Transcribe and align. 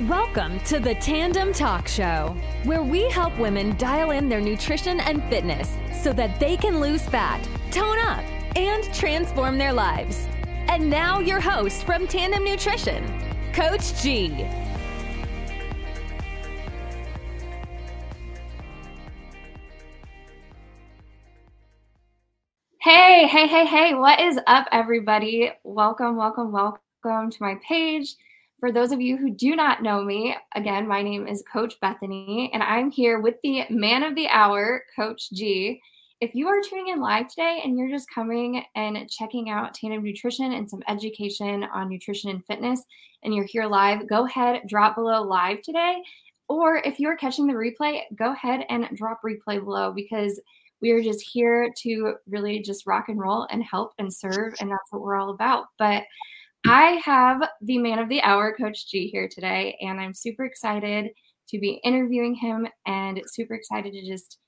Welcome 0.00 0.58
to 0.64 0.80
the 0.80 0.96
Tandem 0.96 1.52
Talk 1.52 1.86
Show, 1.86 2.36
where 2.64 2.82
we 2.82 3.08
help 3.10 3.38
women 3.38 3.76
dial 3.76 4.10
in 4.10 4.28
their 4.28 4.40
nutrition 4.40 4.98
and 4.98 5.22
fitness 5.28 5.76
so 6.02 6.12
that 6.14 6.40
they 6.40 6.56
can 6.56 6.80
lose 6.80 7.02
fat, 7.04 7.40
tone 7.70 8.00
up, 8.00 8.24
and 8.56 8.82
transform 8.92 9.56
their 9.56 9.72
lives. 9.72 10.26
And 10.66 10.90
now, 10.90 11.20
your 11.20 11.38
host 11.38 11.84
from 11.84 12.08
Tandem 12.08 12.42
Nutrition, 12.42 13.06
Coach 13.52 14.02
G. 14.02 14.30
Hey, 22.80 23.28
hey, 23.28 23.46
hey, 23.46 23.64
hey, 23.64 23.94
what 23.94 24.20
is 24.20 24.40
up, 24.48 24.66
everybody? 24.72 25.52
Welcome, 25.62 26.16
welcome, 26.16 26.50
welcome 26.50 27.30
to 27.30 27.36
my 27.40 27.54
page. 27.66 28.16
For 28.64 28.72
those 28.72 28.92
of 28.92 29.00
you 29.02 29.18
who 29.18 29.28
do 29.28 29.54
not 29.54 29.82
know 29.82 30.02
me, 30.02 30.34
again, 30.54 30.88
my 30.88 31.02
name 31.02 31.28
is 31.28 31.44
Coach 31.52 31.78
Bethany, 31.82 32.50
and 32.54 32.62
I'm 32.62 32.90
here 32.90 33.20
with 33.20 33.34
the 33.42 33.64
man 33.68 34.02
of 34.02 34.14
the 34.14 34.26
hour, 34.28 34.84
Coach 34.96 35.28
G. 35.34 35.82
If 36.22 36.34
you 36.34 36.48
are 36.48 36.62
tuning 36.62 36.88
in 36.88 36.98
live 36.98 37.28
today 37.28 37.60
and 37.62 37.76
you're 37.76 37.90
just 37.90 38.08
coming 38.10 38.64
and 38.74 39.06
checking 39.10 39.50
out 39.50 39.74
Tandem 39.74 40.02
Nutrition 40.02 40.52
and 40.52 40.70
some 40.70 40.82
education 40.88 41.64
on 41.74 41.90
nutrition 41.90 42.30
and 42.30 42.42
fitness, 42.46 42.82
and 43.22 43.34
you're 43.34 43.44
here 43.44 43.66
live, 43.66 44.08
go 44.08 44.24
ahead, 44.24 44.62
drop 44.66 44.94
below 44.94 45.20
live 45.20 45.60
today. 45.60 46.02
Or 46.48 46.78
if 46.78 46.98
you're 46.98 47.18
catching 47.18 47.46
the 47.46 47.52
replay, 47.52 48.04
go 48.16 48.32
ahead 48.32 48.64
and 48.70 48.88
drop 48.96 49.20
replay 49.22 49.62
below 49.62 49.92
because 49.92 50.40
we 50.80 50.90
are 50.92 51.02
just 51.02 51.20
here 51.20 51.70
to 51.82 52.14
really 52.26 52.60
just 52.60 52.86
rock 52.86 53.10
and 53.10 53.20
roll 53.20 53.46
and 53.50 53.62
help 53.62 53.92
and 53.98 54.10
serve. 54.10 54.54
And 54.58 54.70
that's 54.70 54.90
what 54.90 55.02
we're 55.02 55.16
all 55.16 55.28
about. 55.28 55.66
But 55.78 56.04
I 56.66 56.98
have 57.04 57.42
the 57.60 57.76
man 57.76 57.98
of 57.98 58.08
the 58.08 58.22
hour, 58.22 58.56
Coach 58.56 58.90
G, 58.90 59.08
here 59.08 59.28
today, 59.28 59.76
and 59.82 60.00
I'm 60.00 60.14
super 60.14 60.46
excited 60.46 61.10
to 61.50 61.58
be 61.58 61.78
interviewing 61.84 62.34
him 62.34 62.66
and 62.86 63.20
super 63.26 63.52
excited 63.54 63.92
to 63.92 64.06
just, 64.06 64.38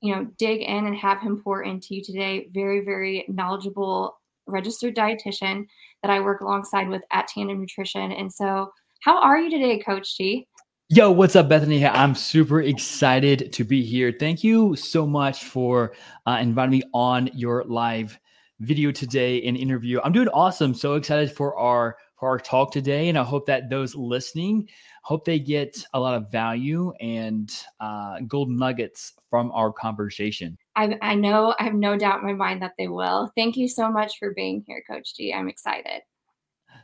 you 0.00 0.14
know, 0.14 0.26
dig 0.38 0.62
in 0.62 0.86
and 0.86 0.96
have 0.96 1.20
him 1.20 1.42
pour 1.44 1.62
into 1.62 1.94
you 1.94 2.02
today. 2.02 2.48
Very, 2.54 2.80
very 2.80 3.26
knowledgeable 3.28 4.18
registered 4.46 4.96
dietitian 4.96 5.66
that 6.02 6.10
I 6.10 6.20
work 6.20 6.40
alongside 6.40 6.88
with 6.88 7.02
at 7.12 7.28
Tandem 7.28 7.60
Nutrition. 7.60 8.12
And 8.12 8.32
so, 8.32 8.72
how 9.02 9.20
are 9.20 9.38
you 9.38 9.50
today, 9.50 9.78
Coach 9.78 10.16
G? 10.16 10.48
Yo, 10.88 11.10
what's 11.10 11.36
up, 11.36 11.50
Bethany? 11.50 11.86
I'm 11.86 12.14
super 12.14 12.62
excited 12.62 13.52
to 13.52 13.64
be 13.64 13.82
here. 13.82 14.14
Thank 14.18 14.42
you 14.42 14.74
so 14.74 15.06
much 15.06 15.44
for 15.44 15.92
uh, 16.26 16.38
inviting 16.40 16.70
me 16.70 16.82
on 16.94 17.28
your 17.34 17.64
live 17.64 18.18
video 18.62 18.90
today 18.90 19.42
and 19.42 19.56
interview. 19.56 20.00
I'm 20.02 20.12
doing 20.12 20.28
awesome. 20.28 20.72
So 20.74 20.94
excited 20.94 21.32
for 21.32 21.56
our 21.56 21.96
for 22.16 22.28
our 22.28 22.38
talk 22.38 22.72
today, 22.72 23.08
and 23.08 23.18
I 23.18 23.24
hope 23.24 23.46
that 23.46 23.68
those 23.68 23.94
listening 23.94 24.68
hope 25.02 25.24
they 25.24 25.38
get 25.38 25.84
a 25.94 26.00
lot 26.00 26.14
of 26.14 26.30
value 26.30 26.92
and 27.00 27.52
uh, 27.80 28.20
gold 28.28 28.48
nuggets 28.48 29.14
from 29.28 29.50
our 29.50 29.72
conversation. 29.72 30.56
I, 30.76 30.96
I 31.02 31.14
know 31.16 31.54
I 31.58 31.64
have 31.64 31.74
no 31.74 31.98
doubt 31.98 32.20
in 32.20 32.26
my 32.26 32.32
mind 32.32 32.62
that 32.62 32.74
they 32.78 32.88
will. 32.88 33.32
Thank 33.36 33.56
you 33.56 33.68
so 33.68 33.90
much 33.90 34.18
for 34.18 34.32
being 34.32 34.62
here, 34.66 34.82
Coach 34.88 35.16
G. 35.16 35.34
I'm 35.34 35.48
excited. 35.48 36.02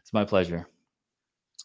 It's 0.02 0.12
my 0.12 0.24
pleasure. 0.24 0.68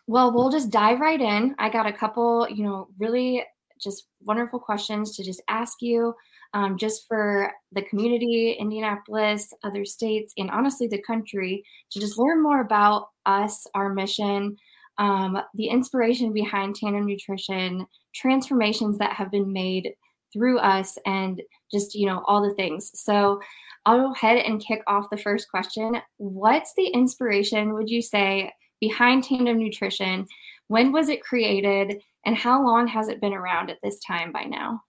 Well, 0.06 0.34
we'll 0.34 0.52
just 0.52 0.70
dive 0.70 1.00
right 1.00 1.20
in. 1.20 1.56
I 1.58 1.70
got 1.70 1.88
a 1.88 1.94
couple, 1.94 2.48
you 2.50 2.64
know, 2.64 2.90
really 3.00 3.44
just 3.82 4.08
wonderful 4.22 4.60
questions 4.60 5.16
to 5.16 5.24
just 5.24 5.42
ask 5.48 5.82
you 5.82 6.14
um, 6.54 6.78
just 6.78 7.08
for 7.08 7.52
the 7.72 7.82
community, 7.84 8.56
Indianapolis, 8.60 9.52
other 9.64 9.86
states, 9.86 10.34
and 10.38 10.52
honestly 10.52 10.88
the 10.88 11.02
country 11.02 11.64
to 11.92 12.00
just 12.00 12.18
learn 12.18 12.44
more 12.44 12.62
about 12.62 13.10
us, 13.26 13.66
our 13.74 13.94
mission, 13.94 14.56
um, 15.00 15.40
the 15.56 15.68
inspiration 15.68 16.32
behind 16.32 16.76
Tandem 16.76 17.06
Nutrition, 17.06 17.88
transformations 18.14 18.98
that 19.00 19.14
have 19.14 19.32
been 19.32 19.52
made 19.52 19.94
through 20.32 20.60
us, 20.60 20.98
and 21.06 21.42
just, 21.72 21.96
you 21.96 22.06
know, 22.06 22.24
all 22.28 22.48
the 22.48 22.54
things. 22.56 22.92
So 22.94 23.40
I'll 23.86 24.00
go 24.00 24.14
ahead 24.14 24.38
and 24.38 24.64
kick 24.64 24.82
off 24.88 25.10
the 25.10 25.18
first 25.18 25.50
question. 25.50 25.98
What's 26.18 26.74
the 26.76 26.88
inspiration, 26.88 27.74
would 27.74 27.90
you 27.90 28.02
say, 28.02 28.52
behind 28.80 29.24
Tandem 29.24 29.58
Nutrition? 29.58 30.28
When 30.68 30.92
was 30.92 31.10
it 31.10 31.24
created? 31.24 32.02
And 32.26 32.36
how 32.36 32.64
long 32.64 32.88
has 32.88 33.10
it 33.10 33.22
been 33.22 33.34
around 33.34 33.70
at 33.70 33.80
this 33.84 34.00
time 34.00 34.32
by 34.32 34.44
now? 34.44 34.82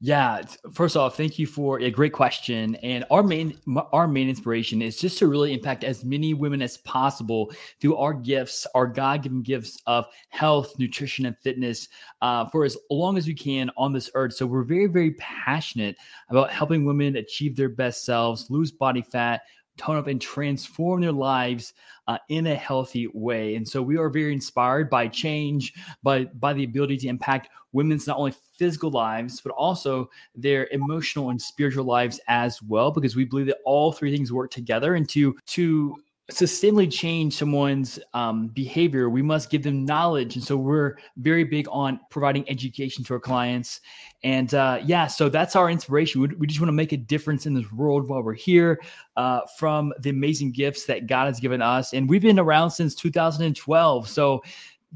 Yeah, 0.00 0.42
first 0.72 0.96
off, 0.96 1.16
thank 1.16 1.40
you 1.40 1.46
for 1.48 1.80
a 1.80 1.90
great 1.90 2.12
question. 2.12 2.76
And 2.76 3.04
our 3.10 3.24
main 3.24 3.58
our 3.92 4.06
main 4.06 4.28
inspiration 4.28 4.80
is 4.80 4.96
just 4.96 5.18
to 5.18 5.26
really 5.26 5.52
impact 5.52 5.82
as 5.82 6.04
many 6.04 6.34
women 6.34 6.62
as 6.62 6.76
possible 6.78 7.52
through 7.80 7.96
our 7.96 8.14
gifts, 8.14 8.64
our 8.76 8.86
God 8.86 9.24
given 9.24 9.42
gifts 9.42 9.76
of 9.88 10.06
health, 10.28 10.78
nutrition, 10.78 11.26
and 11.26 11.36
fitness 11.38 11.88
uh, 12.22 12.46
for 12.46 12.64
as 12.64 12.76
long 12.90 13.18
as 13.18 13.26
we 13.26 13.34
can 13.34 13.72
on 13.76 13.92
this 13.92 14.08
earth. 14.14 14.34
So 14.34 14.46
we're 14.46 14.62
very 14.62 14.86
very 14.86 15.14
passionate 15.14 15.96
about 16.28 16.52
helping 16.52 16.84
women 16.84 17.16
achieve 17.16 17.56
their 17.56 17.68
best 17.68 18.04
selves, 18.04 18.48
lose 18.50 18.70
body 18.70 19.02
fat, 19.02 19.42
tone 19.78 19.96
up 19.96 20.06
and 20.06 20.20
transform 20.20 21.00
their 21.00 21.12
lives 21.12 21.74
uh, 22.08 22.18
in 22.28 22.46
a 22.48 22.54
healthy 22.54 23.08
way. 23.14 23.54
And 23.54 23.66
so 23.66 23.80
we 23.82 23.96
are 23.96 24.08
very 24.08 24.32
inspired 24.32 24.90
by 24.90 25.08
change, 25.08 25.72
by 26.02 26.24
by 26.24 26.52
the 26.52 26.64
ability 26.64 26.96
to 26.98 27.08
impact 27.08 27.48
women's 27.72 28.06
not 28.06 28.16
only 28.18 28.34
physical 28.56 28.90
lives 28.90 29.40
but 29.40 29.52
also 29.52 30.08
their 30.34 30.66
emotional 30.72 31.30
and 31.30 31.40
spiritual 31.40 31.84
lives 31.84 32.18
as 32.26 32.60
well, 32.62 32.90
because 32.90 33.14
we 33.14 33.24
believe 33.24 33.46
that 33.46 33.58
all 33.64 33.92
three 33.92 34.14
things 34.14 34.32
work 34.32 34.50
together 34.50 34.94
and 34.94 35.08
to 35.08 35.36
to 35.46 35.94
sustainably 36.30 36.92
change 36.92 37.34
someone's 37.34 37.98
um, 38.12 38.48
behavior, 38.48 39.08
we 39.08 39.22
must 39.22 39.50
give 39.50 39.62
them 39.62 39.84
knowledge. 39.84 40.36
And 40.36 40.44
so 40.44 40.56
we're 40.56 40.96
very 41.16 41.42
big 41.44 41.66
on 41.70 42.00
providing 42.10 42.48
education 42.50 43.02
to 43.04 43.14
our 43.14 43.20
clients. 43.20 43.80
And 44.24 44.52
uh, 44.52 44.80
yeah, 44.84 45.06
so 45.06 45.30
that's 45.30 45.56
our 45.56 45.70
inspiration. 45.70 46.20
We, 46.20 46.28
we 46.28 46.46
just 46.46 46.60
want 46.60 46.68
to 46.68 46.72
make 46.72 46.92
a 46.92 46.98
difference 46.98 47.46
in 47.46 47.54
this 47.54 47.70
world 47.72 48.08
while 48.08 48.22
we're 48.22 48.34
here 48.34 48.78
uh, 49.16 49.40
from 49.56 49.92
the 50.00 50.10
amazing 50.10 50.52
gifts 50.52 50.84
that 50.84 51.06
God 51.06 51.26
has 51.26 51.40
given 51.40 51.62
us. 51.62 51.94
And 51.94 52.08
we've 52.08 52.22
been 52.22 52.38
around 52.38 52.72
since 52.72 52.94
2012. 52.94 54.08
So 54.08 54.42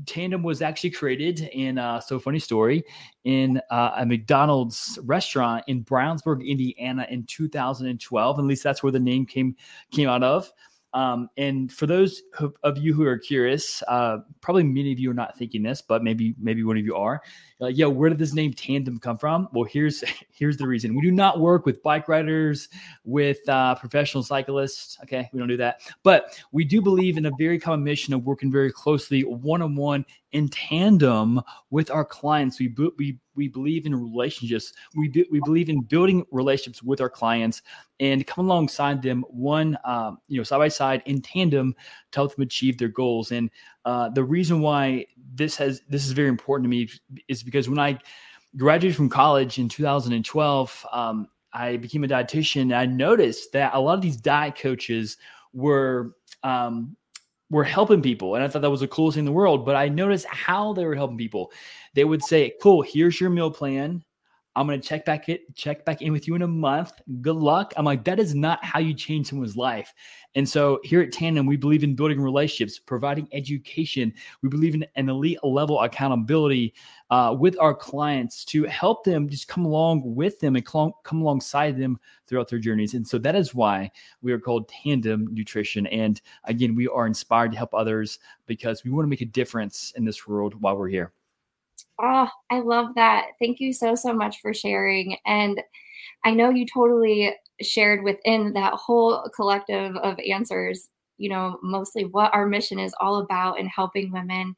Tandem 0.06 0.42
was 0.42 0.62
actually 0.62 0.90
created 0.90 1.40
in 1.52 1.78
uh, 1.78 2.00
so 2.00 2.18
funny 2.18 2.38
story 2.38 2.82
in 3.24 3.60
uh, 3.70 3.92
a 3.98 4.06
McDonald's 4.06 4.98
restaurant 5.04 5.64
in 5.66 5.84
Brownsburg, 5.84 6.46
Indiana, 6.46 7.06
in 7.10 7.24
2012. 7.24 8.38
At 8.38 8.44
least 8.44 8.62
that's 8.62 8.82
where 8.82 8.92
the 8.92 9.00
name 9.00 9.26
came 9.26 9.54
came 9.90 10.08
out 10.08 10.22
of. 10.22 10.50
Um, 10.94 11.30
and 11.36 11.72
for 11.72 11.86
those 11.86 12.22
of 12.62 12.78
you 12.78 12.92
who 12.92 13.04
are 13.06 13.18
curious, 13.18 13.82
uh, 13.88 14.18
probably 14.40 14.62
many 14.62 14.92
of 14.92 14.98
you 14.98 15.10
are 15.10 15.14
not 15.14 15.36
thinking 15.38 15.62
this, 15.62 15.80
but 15.80 16.02
maybe 16.02 16.34
maybe 16.38 16.62
one 16.64 16.76
of 16.76 16.84
you 16.84 16.94
are. 16.96 17.22
Like, 17.58 17.78
yo, 17.78 17.88
where 17.88 18.10
did 18.10 18.18
this 18.18 18.34
name 18.34 18.52
Tandem 18.52 18.98
come 18.98 19.16
from? 19.16 19.48
Well, 19.52 19.64
here's 19.64 20.04
here's 20.30 20.56
the 20.56 20.66
reason. 20.66 20.94
We 20.94 21.02
do 21.02 21.10
not 21.10 21.40
work 21.40 21.64
with 21.64 21.82
bike 21.82 22.08
riders, 22.08 22.68
with 23.04 23.46
uh, 23.48 23.74
professional 23.76 24.22
cyclists. 24.22 24.98
Okay, 25.02 25.28
we 25.32 25.38
don't 25.38 25.48
do 25.48 25.56
that, 25.56 25.80
but 26.02 26.38
we 26.52 26.64
do 26.64 26.82
believe 26.82 27.16
in 27.16 27.26
a 27.26 27.32
very 27.38 27.58
common 27.58 27.84
mission 27.84 28.12
of 28.12 28.24
working 28.24 28.52
very 28.52 28.70
closely, 28.70 29.22
one 29.22 29.62
on 29.62 29.74
one, 29.74 30.04
in 30.32 30.48
tandem 30.48 31.40
with 31.70 31.90
our 31.90 32.04
clients. 32.04 32.58
We 32.58 32.74
we 32.98 33.18
we 33.34 33.48
believe 33.48 33.86
in 33.86 33.94
relationships. 33.94 34.72
We 34.96 35.10
we 35.30 35.40
believe 35.40 35.68
in 35.68 35.82
building 35.82 36.24
relationships 36.30 36.82
with 36.82 37.00
our 37.00 37.10
clients 37.10 37.62
and 38.00 38.26
come 38.26 38.46
alongside 38.46 39.02
them 39.02 39.24
one 39.28 39.78
um, 39.84 40.18
you 40.28 40.38
know 40.38 40.42
side 40.42 40.58
by 40.58 40.68
side 40.68 41.02
in 41.06 41.20
tandem 41.20 41.74
to 42.12 42.18
help 42.18 42.34
them 42.34 42.42
achieve 42.42 42.78
their 42.78 42.88
goals. 42.88 43.32
And 43.32 43.50
uh, 43.84 44.08
the 44.10 44.24
reason 44.24 44.60
why 44.60 45.06
this 45.34 45.56
has 45.56 45.82
this 45.88 46.06
is 46.06 46.12
very 46.12 46.28
important 46.28 46.64
to 46.64 46.70
me 46.70 46.88
is 47.28 47.42
because 47.42 47.68
when 47.68 47.78
I 47.78 47.98
graduated 48.56 48.96
from 48.96 49.08
college 49.08 49.58
in 49.58 49.68
2012, 49.68 50.86
um, 50.92 51.28
I 51.52 51.76
became 51.76 52.04
a 52.04 52.08
dietitian. 52.08 52.74
I 52.74 52.86
noticed 52.86 53.52
that 53.52 53.74
a 53.74 53.80
lot 53.80 53.94
of 53.94 54.02
these 54.02 54.16
diet 54.16 54.56
coaches 54.56 55.18
were 55.52 56.14
um, 56.42 56.96
were 57.52 57.62
helping 57.62 58.02
people. 58.02 58.34
And 58.34 58.42
I 58.42 58.48
thought 58.48 58.62
that 58.62 58.70
was 58.70 58.80
the 58.80 58.88
coolest 58.88 59.14
thing 59.14 59.20
in 59.22 59.26
the 59.26 59.32
world. 59.32 59.64
But 59.64 59.76
I 59.76 59.88
noticed 59.88 60.26
how 60.26 60.72
they 60.72 60.84
were 60.84 60.96
helping 60.96 61.18
people. 61.18 61.52
They 61.94 62.04
would 62.04 62.24
say, 62.24 62.54
Cool, 62.60 62.82
here's 62.82 63.20
your 63.20 63.30
meal 63.30 63.50
plan. 63.50 64.02
I'm 64.54 64.66
gonna 64.66 64.80
check 64.80 65.04
back 65.04 65.28
it, 65.28 65.54
check 65.54 65.84
back 65.84 66.02
in 66.02 66.12
with 66.12 66.28
you 66.28 66.34
in 66.34 66.42
a 66.42 66.46
month. 66.46 66.92
Good 67.22 67.36
luck. 67.36 67.72
I'm 67.76 67.86
like, 67.86 68.04
that 68.04 68.20
is 68.20 68.34
not 68.34 68.62
how 68.62 68.80
you 68.80 68.92
change 68.92 69.28
someone's 69.28 69.56
life. 69.56 69.94
And 70.34 70.46
so 70.46 70.78
here 70.84 71.00
at 71.00 71.12
Tandem, 71.12 71.46
we 71.46 71.56
believe 71.56 71.84
in 71.84 71.94
building 71.94 72.20
relationships, 72.20 72.78
providing 72.78 73.28
education. 73.32 74.12
We 74.42 74.50
believe 74.50 74.74
in 74.74 74.84
an 74.96 75.08
elite 75.08 75.42
level 75.42 75.80
accountability 75.80 76.74
uh, 77.10 77.34
with 77.38 77.58
our 77.60 77.74
clients 77.74 78.44
to 78.46 78.64
help 78.64 79.04
them 79.04 79.28
just 79.28 79.48
come 79.48 79.64
along 79.64 80.02
with 80.04 80.38
them 80.40 80.56
and 80.56 80.64
come 80.64 80.92
alongside 81.10 81.78
them 81.78 81.98
throughout 82.26 82.48
their 82.48 82.58
journeys. 82.58 82.94
And 82.94 83.06
so 83.06 83.18
that 83.18 83.34
is 83.34 83.54
why 83.54 83.90
we 84.20 84.32
are 84.32 84.38
called 84.38 84.68
Tandem 84.68 85.28
Nutrition. 85.32 85.86
And 85.86 86.20
again, 86.44 86.74
we 86.74 86.88
are 86.88 87.06
inspired 87.06 87.52
to 87.52 87.58
help 87.58 87.74
others 87.74 88.18
because 88.46 88.84
we 88.84 88.90
want 88.90 89.04
to 89.04 89.10
make 89.10 89.22
a 89.22 89.26
difference 89.26 89.92
in 89.96 90.04
this 90.04 90.26
world 90.26 90.60
while 90.60 90.76
we're 90.76 90.88
here. 90.88 91.12
Oh, 92.00 92.28
I 92.50 92.60
love 92.60 92.94
that. 92.96 93.26
Thank 93.38 93.60
you 93.60 93.72
so, 93.72 93.94
so 93.94 94.12
much 94.12 94.40
for 94.40 94.52
sharing. 94.52 95.16
And 95.26 95.60
I 96.24 96.32
know 96.32 96.50
you 96.50 96.66
totally 96.66 97.34
shared 97.60 98.02
within 98.02 98.52
that 98.54 98.74
whole 98.74 99.28
collective 99.34 99.96
of 99.96 100.18
answers, 100.28 100.88
you 101.18 101.28
know, 101.28 101.58
mostly 101.62 102.04
what 102.04 102.34
our 102.34 102.46
mission 102.46 102.78
is 102.78 102.94
all 103.00 103.18
about 103.18 103.58
in 103.58 103.66
helping 103.66 104.10
women 104.12 104.54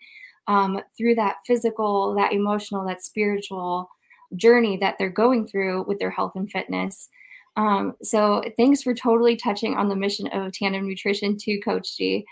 um, 0.46 0.80
through 0.96 1.16
that 1.16 1.36
physical, 1.46 2.14
that 2.14 2.32
emotional, 2.32 2.86
that 2.86 3.02
spiritual 3.02 3.88
journey 4.36 4.76
that 4.78 4.96
they're 4.98 5.10
going 5.10 5.46
through 5.46 5.84
with 5.84 5.98
their 5.98 6.10
health 6.10 6.32
and 6.34 6.50
fitness. 6.50 7.08
Um, 7.56 7.94
so 8.02 8.42
thanks 8.56 8.82
for 8.82 8.94
totally 8.94 9.36
touching 9.36 9.74
on 9.74 9.88
the 9.88 9.96
mission 9.96 10.26
of 10.28 10.52
Tandem 10.52 10.88
Nutrition 10.88 11.36
to 11.38 11.60
Coach 11.60 11.96
G. 11.96 12.24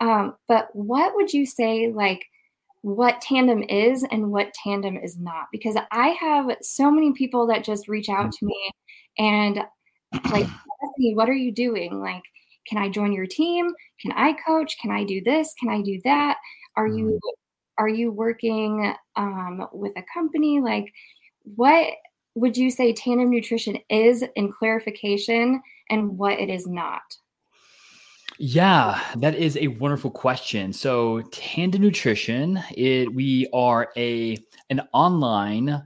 Um, 0.00 0.34
but 0.48 0.68
what 0.72 1.14
would 1.14 1.32
you 1.32 1.44
say, 1.44 1.92
like, 1.92 2.24
what 2.82 3.20
tandem 3.20 3.62
is 3.62 4.04
and 4.10 4.30
what 4.30 4.54
tandem 4.54 4.96
is 4.96 5.18
not? 5.18 5.46
Because 5.52 5.76
I 5.90 6.08
have 6.08 6.56
so 6.62 6.90
many 6.90 7.12
people 7.12 7.46
that 7.48 7.64
just 7.64 7.88
reach 7.88 8.08
out 8.08 8.32
to 8.32 8.46
me 8.46 8.70
and, 9.18 9.60
like, 10.30 10.46
what 11.14 11.28
are 11.28 11.34
you 11.34 11.52
doing? 11.52 12.00
Like, 12.00 12.22
can 12.66 12.78
I 12.78 12.88
join 12.88 13.12
your 13.12 13.26
team? 13.26 13.70
Can 14.00 14.12
I 14.12 14.32
coach? 14.46 14.76
Can 14.80 14.90
I 14.90 15.04
do 15.04 15.20
this? 15.22 15.54
Can 15.58 15.68
I 15.68 15.82
do 15.82 16.00
that? 16.04 16.38
Are 16.76 16.86
you 16.86 17.06
mm-hmm. 17.06 17.82
are 17.82 17.88
you 17.88 18.12
working 18.12 18.94
um, 19.16 19.66
with 19.72 19.92
a 19.96 20.04
company? 20.12 20.60
Like, 20.60 20.92
what 21.42 21.92
would 22.34 22.56
you 22.56 22.70
say 22.70 22.92
tandem 22.92 23.30
nutrition 23.30 23.76
is 23.88 24.24
in 24.36 24.52
clarification 24.52 25.60
and 25.90 26.16
what 26.16 26.38
it 26.38 26.48
is 26.48 26.66
not? 26.66 27.02
Yeah, 28.42 28.98
that 29.16 29.34
is 29.34 29.58
a 29.58 29.68
wonderful 29.68 30.10
question. 30.10 30.72
So, 30.72 31.20
Tandem 31.30 31.82
Nutrition, 31.82 32.58
it 32.74 33.14
we 33.14 33.46
are 33.52 33.92
a 33.98 34.38
an 34.70 34.80
online 34.94 35.82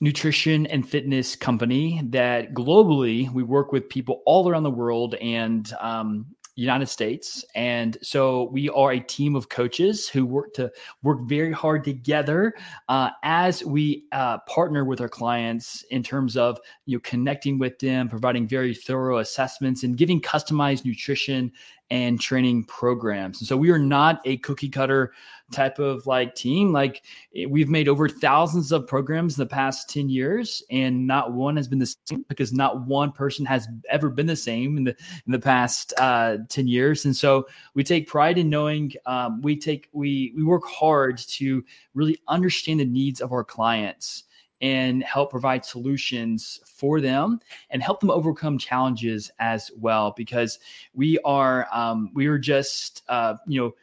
nutrition 0.00 0.64
and 0.68 0.88
fitness 0.88 1.36
company 1.36 2.00
that 2.06 2.54
globally 2.54 3.30
we 3.34 3.42
work 3.42 3.70
with 3.70 3.86
people 3.90 4.22
all 4.24 4.48
around 4.48 4.62
the 4.62 4.70
world 4.70 5.14
and 5.16 5.70
um, 5.78 6.24
United 6.58 6.88
States. 6.88 7.44
And 7.54 7.96
so 8.02 8.48
we 8.50 8.68
are 8.70 8.90
a 8.90 8.98
team 9.00 9.36
of 9.36 9.48
coaches 9.48 10.08
who 10.08 10.26
work 10.26 10.54
to 10.54 10.72
work 11.04 11.20
very 11.22 11.52
hard 11.52 11.84
together 11.84 12.52
uh, 12.88 13.10
as 13.22 13.64
we 13.64 14.06
uh, 14.10 14.38
partner 14.38 14.84
with 14.84 15.00
our 15.00 15.08
clients 15.08 15.82
in 15.90 16.02
terms 16.02 16.36
of 16.36 16.58
you 16.86 16.96
know 16.96 17.00
connecting 17.04 17.58
with 17.58 17.78
them, 17.78 18.08
providing 18.08 18.48
very 18.48 18.74
thorough 18.74 19.18
assessments, 19.18 19.84
and 19.84 19.96
giving 19.96 20.20
customized 20.20 20.84
nutrition 20.84 21.52
and 21.90 22.20
training 22.20 22.64
programs. 22.64 23.40
And 23.40 23.48
so 23.48 23.56
we 23.56 23.70
are 23.70 23.78
not 23.78 24.20
a 24.24 24.36
cookie 24.38 24.68
cutter 24.68 25.12
type 25.50 25.78
of 25.78 26.06
like 26.06 26.34
team. 26.34 26.72
Like 26.72 27.02
eh, 27.34 27.46
we've 27.46 27.68
made 27.68 27.88
over 27.88 28.08
thousands 28.08 28.72
of 28.72 28.86
programs 28.86 29.38
in 29.38 29.42
the 29.42 29.48
past 29.48 29.88
10 29.88 30.08
years 30.08 30.62
and 30.70 31.06
not 31.06 31.32
one 31.32 31.56
has 31.56 31.66
been 31.66 31.78
the 31.78 31.94
same 32.06 32.24
because 32.28 32.52
not 32.52 32.86
one 32.86 33.12
person 33.12 33.46
has 33.46 33.66
ever 33.88 34.10
been 34.10 34.26
the 34.26 34.36
same 34.36 34.76
in 34.76 34.84
the 34.84 34.96
in 35.26 35.32
the 35.32 35.38
past 35.38 35.94
uh, 35.98 36.38
10 36.48 36.68
years. 36.68 37.04
And 37.04 37.16
so 37.16 37.46
we 37.74 37.82
take 37.82 38.06
pride 38.06 38.38
in 38.38 38.50
knowing 38.50 38.92
um, 39.06 39.40
we 39.40 39.56
take 39.56 39.88
we 39.92 40.32
we 40.36 40.42
work 40.42 40.64
hard 40.66 41.18
to 41.18 41.64
really 41.94 42.18
understand 42.28 42.80
the 42.80 42.84
needs 42.84 43.20
of 43.20 43.32
our 43.32 43.44
clients 43.44 44.24
and 44.60 45.02
help 45.02 45.30
provide 45.30 45.64
solutions 45.64 46.60
for 46.66 47.00
them 47.00 47.40
and 47.70 47.82
help 47.82 48.00
them 48.00 48.10
overcome 48.10 48.58
challenges 48.58 49.30
as 49.38 49.70
well 49.76 50.12
because 50.16 50.58
we 50.94 51.18
are 51.24 51.66
um, 51.72 52.10
we 52.14 52.26
are 52.26 52.38
just 52.38 53.02
uh, 53.08 53.34
you 53.46 53.60
know 53.60 53.74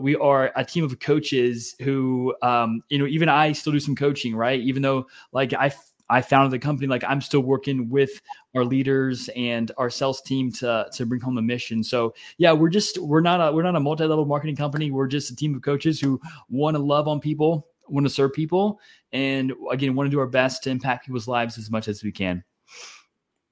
we 0.00 0.16
are 0.16 0.52
a 0.56 0.64
team 0.64 0.82
of 0.82 0.98
coaches 0.98 1.76
who 1.80 2.34
um, 2.42 2.82
you 2.88 2.98
know 2.98 3.06
even 3.06 3.28
i 3.28 3.52
still 3.52 3.72
do 3.72 3.80
some 3.80 3.94
coaching 3.94 4.34
right 4.34 4.60
even 4.60 4.82
though 4.82 5.06
like 5.32 5.52
i 5.54 5.72
I 6.10 6.20
founded 6.20 6.52
the 6.52 6.58
company. 6.58 6.86
Like 6.86 7.04
I'm 7.04 7.20
still 7.20 7.40
working 7.40 7.88
with 7.88 8.20
our 8.54 8.64
leaders 8.64 9.30
and 9.34 9.72
our 9.78 9.90
sales 9.90 10.20
team 10.20 10.52
to 10.52 10.86
to 10.92 11.06
bring 11.06 11.20
home 11.20 11.34
the 11.34 11.42
mission. 11.42 11.82
So 11.82 12.14
yeah, 12.38 12.52
we're 12.52 12.68
just 12.68 12.98
we're 12.98 13.20
not 13.20 13.40
a 13.40 13.52
we're 13.52 13.62
not 13.62 13.76
a 13.76 13.80
multi 13.80 14.04
level 14.04 14.26
marketing 14.26 14.56
company. 14.56 14.90
We're 14.90 15.06
just 15.06 15.30
a 15.30 15.36
team 15.36 15.54
of 15.54 15.62
coaches 15.62 16.00
who 16.00 16.20
want 16.48 16.76
to 16.76 16.82
love 16.82 17.08
on 17.08 17.20
people 17.20 17.68
want 17.88 18.06
to 18.06 18.10
serve 18.10 18.32
people, 18.32 18.80
and 19.12 19.52
again, 19.70 19.94
want 19.94 20.06
to 20.06 20.10
do 20.10 20.20
our 20.20 20.26
best 20.26 20.62
to 20.64 20.70
impact 20.70 21.06
people's 21.06 21.28
lives 21.28 21.58
as 21.58 21.70
much 21.70 21.88
as 21.88 22.02
we 22.02 22.12
can. 22.12 22.44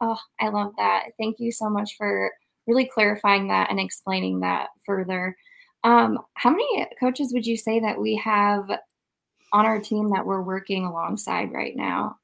Oh, 0.01 0.19
I 0.41 0.49
love 0.49 0.73
that. 0.79 1.11
Thank 1.19 1.37
you 1.39 1.53
so 1.53 1.71
much 1.71 1.97
for 1.97 2.33
really 2.67 2.91
clarifying 2.93 3.49
that 3.49 3.71
and 3.71 3.79
explaining 3.79 4.41
that 4.41 4.69
further. 4.85 5.37
Um, 5.85 6.19
how 6.35 6.51
many 6.51 6.87
coaches 7.01 7.33
would 7.33 7.47
you 7.47 7.57
say 7.57 7.81
that 7.81 8.01
we 8.01 8.17
have 8.17 8.69
on 9.53 9.67
our 9.67 9.81
team 9.81 10.11
that 10.11 10.27
we're 10.27 10.43
working 10.43 10.85
alongside 10.85 11.53
right 11.53 11.77
now? 11.77 12.17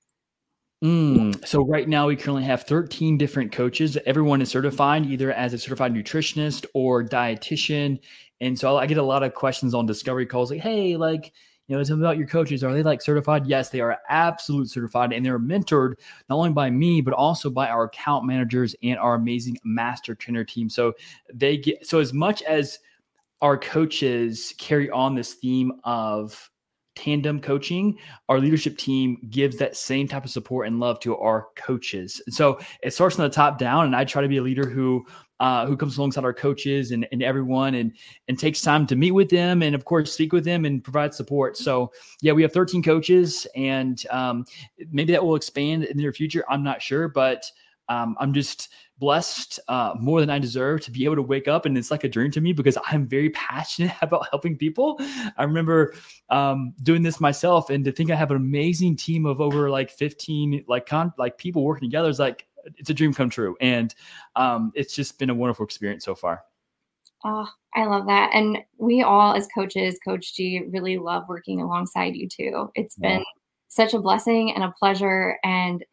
Mm, 0.82 1.44
so 1.44 1.64
right 1.64 1.88
now 1.88 2.06
we 2.06 2.14
currently 2.14 2.44
have 2.44 2.62
13 2.62 3.18
different 3.18 3.50
coaches. 3.50 3.98
Everyone 4.06 4.40
is 4.40 4.48
certified 4.48 5.06
either 5.06 5.32
as 5.32 5.52
a 5.52 5.58
certified 5.58 5.92
nutritionist 5.92 6.66
or 6.72 7.02
dietitian. 7.02 7.98
And 8.40 8.56
so 8.56 8.76
I 8.76 8.86
get 8.86 8.98
a 8.98 9.02
lot 9.02 9.24
of 9.24 9.34
questions 9.34 9.74
on 9.74 9.86
discovery 9.86 10.26
calls 10.26 10.52
like, 10.52 10.60
hey, 10.60 10.96
like, 10.96 11.32
you 11.68 11.76
know, 11.76 11.82
me 11.82 12.02
about 12.02 12.16
your 12.16 12.26
coaches. 12.26 12.64
Are 12.64 12.72
they 12.72 12.82
like 12.82 13.02
certified? 13.02 13.46
Yes, 13.46 13.68
they 13.68 13.80
are 13.80 13.98
absolute 14.08 14.70
certified, 14.70 15.12
and 15.12 15.24
they're 15.24 15.38
mentored 15.38 15.94
not 16.28 16.36
only 16.36 16.50
by 16.50 16.70
me 16.70 17.00
but 17.00 17.14
also 17.14 17.50
by 17.50 17.68
our 17.68 17.84
account 17.84 18.24
managers 18.24 18.74
and 18.82 18.98
our 18.98 19.14
amazing 19.14 19.58
master 19.64 20.14
trainer 20.14 20.44
team. 20.44 20.68
So 20.70 20.94
they 21.32 21.58
get 21.58 21.86
so 21.86 22.00
as 22.00 22.12
much 22.12 22.42
as 22.42 22.78
our 23.42 23.56
coaches 23.56 24.54
carry 24.58 24.90
on 24.90 25.14
this 25.14 25.34
theme 25.34 25.72
of 25.84 26.50
tandem 26.98 27.40
coaching, 27.40 27.96
our 28.28 28.40
leadership 28.40 28.76
team 28.76 29.18
gives 29.30 29.56
that 29.58 29.76
same 29.76 30.08
type 30.08 30.24
of 30.24 30.30
support 30.30 30.66
and 30.66 30.80
love 30.80 30.98
to 31.00 31.16
our 31.16 31.46
coaches. 31.54 32.20
So 32.28 32.58
it 32.82 32.92
starts 32.92 33.14
from 33.14 33.24
the 33.24 33.30
top 33.30 33.56
down, 33.56 33.86
and 33.86 33.94
I 33.94 34.04
try 34.04 34.20
to 34.20 34.28
be 34.28 34.38
a 34.38 34.42
leader 34.42 34.68
who 34.68 35.06
uh, 35.40 35.66
who 35.66 35.76
comes 35.76 35.96
alongside 35.96 36.24
our 36.24 36.34
coaches 36.34 36.90
and, 36.90 37.06
and 37.12 37.22
everyone 37.22 37.76
and 37.76 37.92
and 38.26 38.36
takes 38.36 38.60
time 38.60 38.88
to 38.88 38.96
meet 38.96 39.12
with 39.12 39.30
them 39.30 39.62
and 39.62 39.72
of 39.76 39.84
course 39.84 40.12
speak 40.12 40.32
with 40.32 40.44
them 40.44 40.64
and 40.64 40.82
provide 40.82 41.14
support 41.14 41.56
so 41.56 41.92
yeah 42.20 42.32
we 42.32 42.42
have 42.42 42.52
13 42.52 42.82
coaches 42.82 43.46
and 43.54 44.04
um, 44.10 44.44
maybe 44.90 45.12
that 45.12 45.24
will 45.24 45.36
expand 45.36 45.84
in 45.84 45.96
the 45.96 46.02
near 46.02 46.12
future 46.12 46.44
i'm 46.48 46.64
not 46.64 46.82
sure 46.82 47.06
but 47.06 47.48
um, 47.88 48.16
i'm 48.20 48.32
just 48.32 48.68
blessed 48.98 49.60
uh, 49.68 49.94
more 49.98 50.20
than 50.20 50.30
i 50.30 50.38
deserve 50.38 50.80
to 50.80 50.90
be 50.90 51.04
able 51.04 51.14
to 51.14 51.22
wake 51.22 51.46
up 51.46 51.66
and 51.66 51.78
it's 51.78 51.90
like 51.90 52.04
a 52.04 52.08
dream 52.08 52.30
to 52.30 52.40
me 52.40 52.52
because 52.52 52.76
i'm 52.86 53.06
very 53.06 53.30
passionate 53.30 53.94
about 54.02 54.26
helping 54.30 54.56
people 54.56 54.98
i 55.36 55.44
remember 55.44 55.94
um, 56.30 56.74
doing 56.82 57.02
this 57.02 57.20
myself 57.20 57.70
and 57.70 57.84
to 57.84 57.92
think 57.92 58.10
i 58.10 58.14
have 58.16 58.30
an 58.30 58.36
amazing 58.36 58.96
team 58.96 59.26
of 59.26 59.40
over 59.40 59.70
like 59.70 59.90
15 59.90 60.64
like 60.68 60.86
con 60.86 61.12
like 61.18 61.38
people 61.38 61.64
working 61.64 61.88
together 61.88 62.08
is 62.08 62.18
like 62.18 62.48
it's 62.76 62.90
a 62.90 62.94
dream 62.94 63.14
come 63.14 63.30
true, 63.30 63.56
and 63.60 63.94
um, 64.36 64.72
it's 64.74 64.94
just 64.94 65.18
been 65.18 65.30
a 65.30 65.34
wonderful 65.34 65.64
experience 65.64 66.04
so 66.04 66.14
far. 66.14 66.42
Oh, 67.24 67.48
I 67.74 67.84
love 67.84 68.06
that. 68.06 68.30
And 68.32 68.58
we 68.78 69.02
all, 69.02 69.34
as 69.34 69.48
coaches, 69.54 69.98
Coach 70.04 70.34
G, 70.34 70.62
really 70.70 70.98
love 70.98 71.24
working 71.28 71.60
alongside 71.60 72.14
you 72.14 72.28
too. 72.28 72.70
It's 72.74 72.96
yeah. 72.98 73.16
been 73.16 73.24
such 73.68 73.94
a 73.94 73.98
blessing 73.98 74.52
and 74.54 74.62
a 74.62 74.74
pleasure. 74.78 75.38
And 75.42 75.84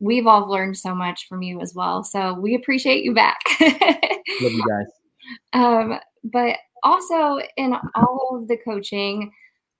we've 0.00 0.26
all 0.26 0.48
learned 0.48 0.76
so 0.76 0.94
much 0.94 1.26
from 1.28 1.42
you 1.42 1.60
as 1.60 1.74
well. 1.74 2.04
So 2.04 2.34
we 2.34 2.54
appreciate 2.54 3.04
you 3.04 3.14
back. 3.14 3.38
love 3.60 3.72
you 4.40 4.64
guys. 4.68 4.86
Um, 5.52 5.98
but 6.24 6.56
also, 6.82 7.40
in 7.56 7.74
all 7.94 8.38
of 8.40 8.48
the 8.48 8.58
coaching, 8.64 9.32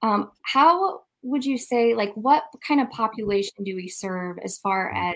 um, 0.03 0.31
how 0.43 1.01
would 1.23 1.45
you 1.45 1.59
say, 1.59 1.95
like, 1.95 2.13
what 2.15 2.45
kind 2.67 2.81
of 2.81 2.91
population 2.91 3.65
do 3.65 3.75
we 3.77 3.89
serve 3.89 4.39
as 4.45 4.59
far 4.59 4.91
as 4.91 5.15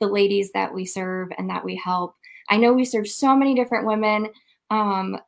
the 0.00 0.06
ladies 0.06 0.50
that 0.52 0.72
we 0.72 0.84
serve 0.84 1.28
and 1.38 1.48
that 1.50 1.64
we 1.64 1.76
help. 1.76 2.14
I 2.48 2.56
know 2.56 2.72
we 2.72 2.84
serve 2.84 3.08
so 3.08 3.34
many 3.34 3.54
different 3.54 3.86
women 3.86 4.28
um, 4.70 5.18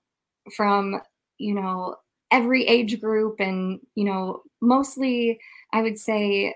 from, 0.57 1.01
you 1.39 1.55
know, 1.55 1.97
every 2.31 2.67
age 2.67 3.01
group 3.01 3.41
and, 3.41 3.81
you 3.95 4.05
know, 4.05 4.43
mostly 4.61 5.39
I 5.73 5.83
would 5.83 5.99
say 5.99 6.55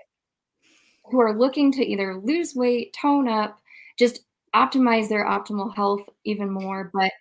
who 1.05 1.19
are 1.19 1.37
looking 1.37 1.71
to 1.73 1.85
either 1.85 2.19
lose 2.23 2.55
weight, 2.55 2.95
tone 2.99 3.27
up, 3.27 3.59
just 3.97 4.21
optimize 4.55 5.09
their 5.09 5.25
optimal 5.25 5.75
health 5.75 6.07
even 6.25 6.49
more. 6.49 6.91
But 6.93 7.11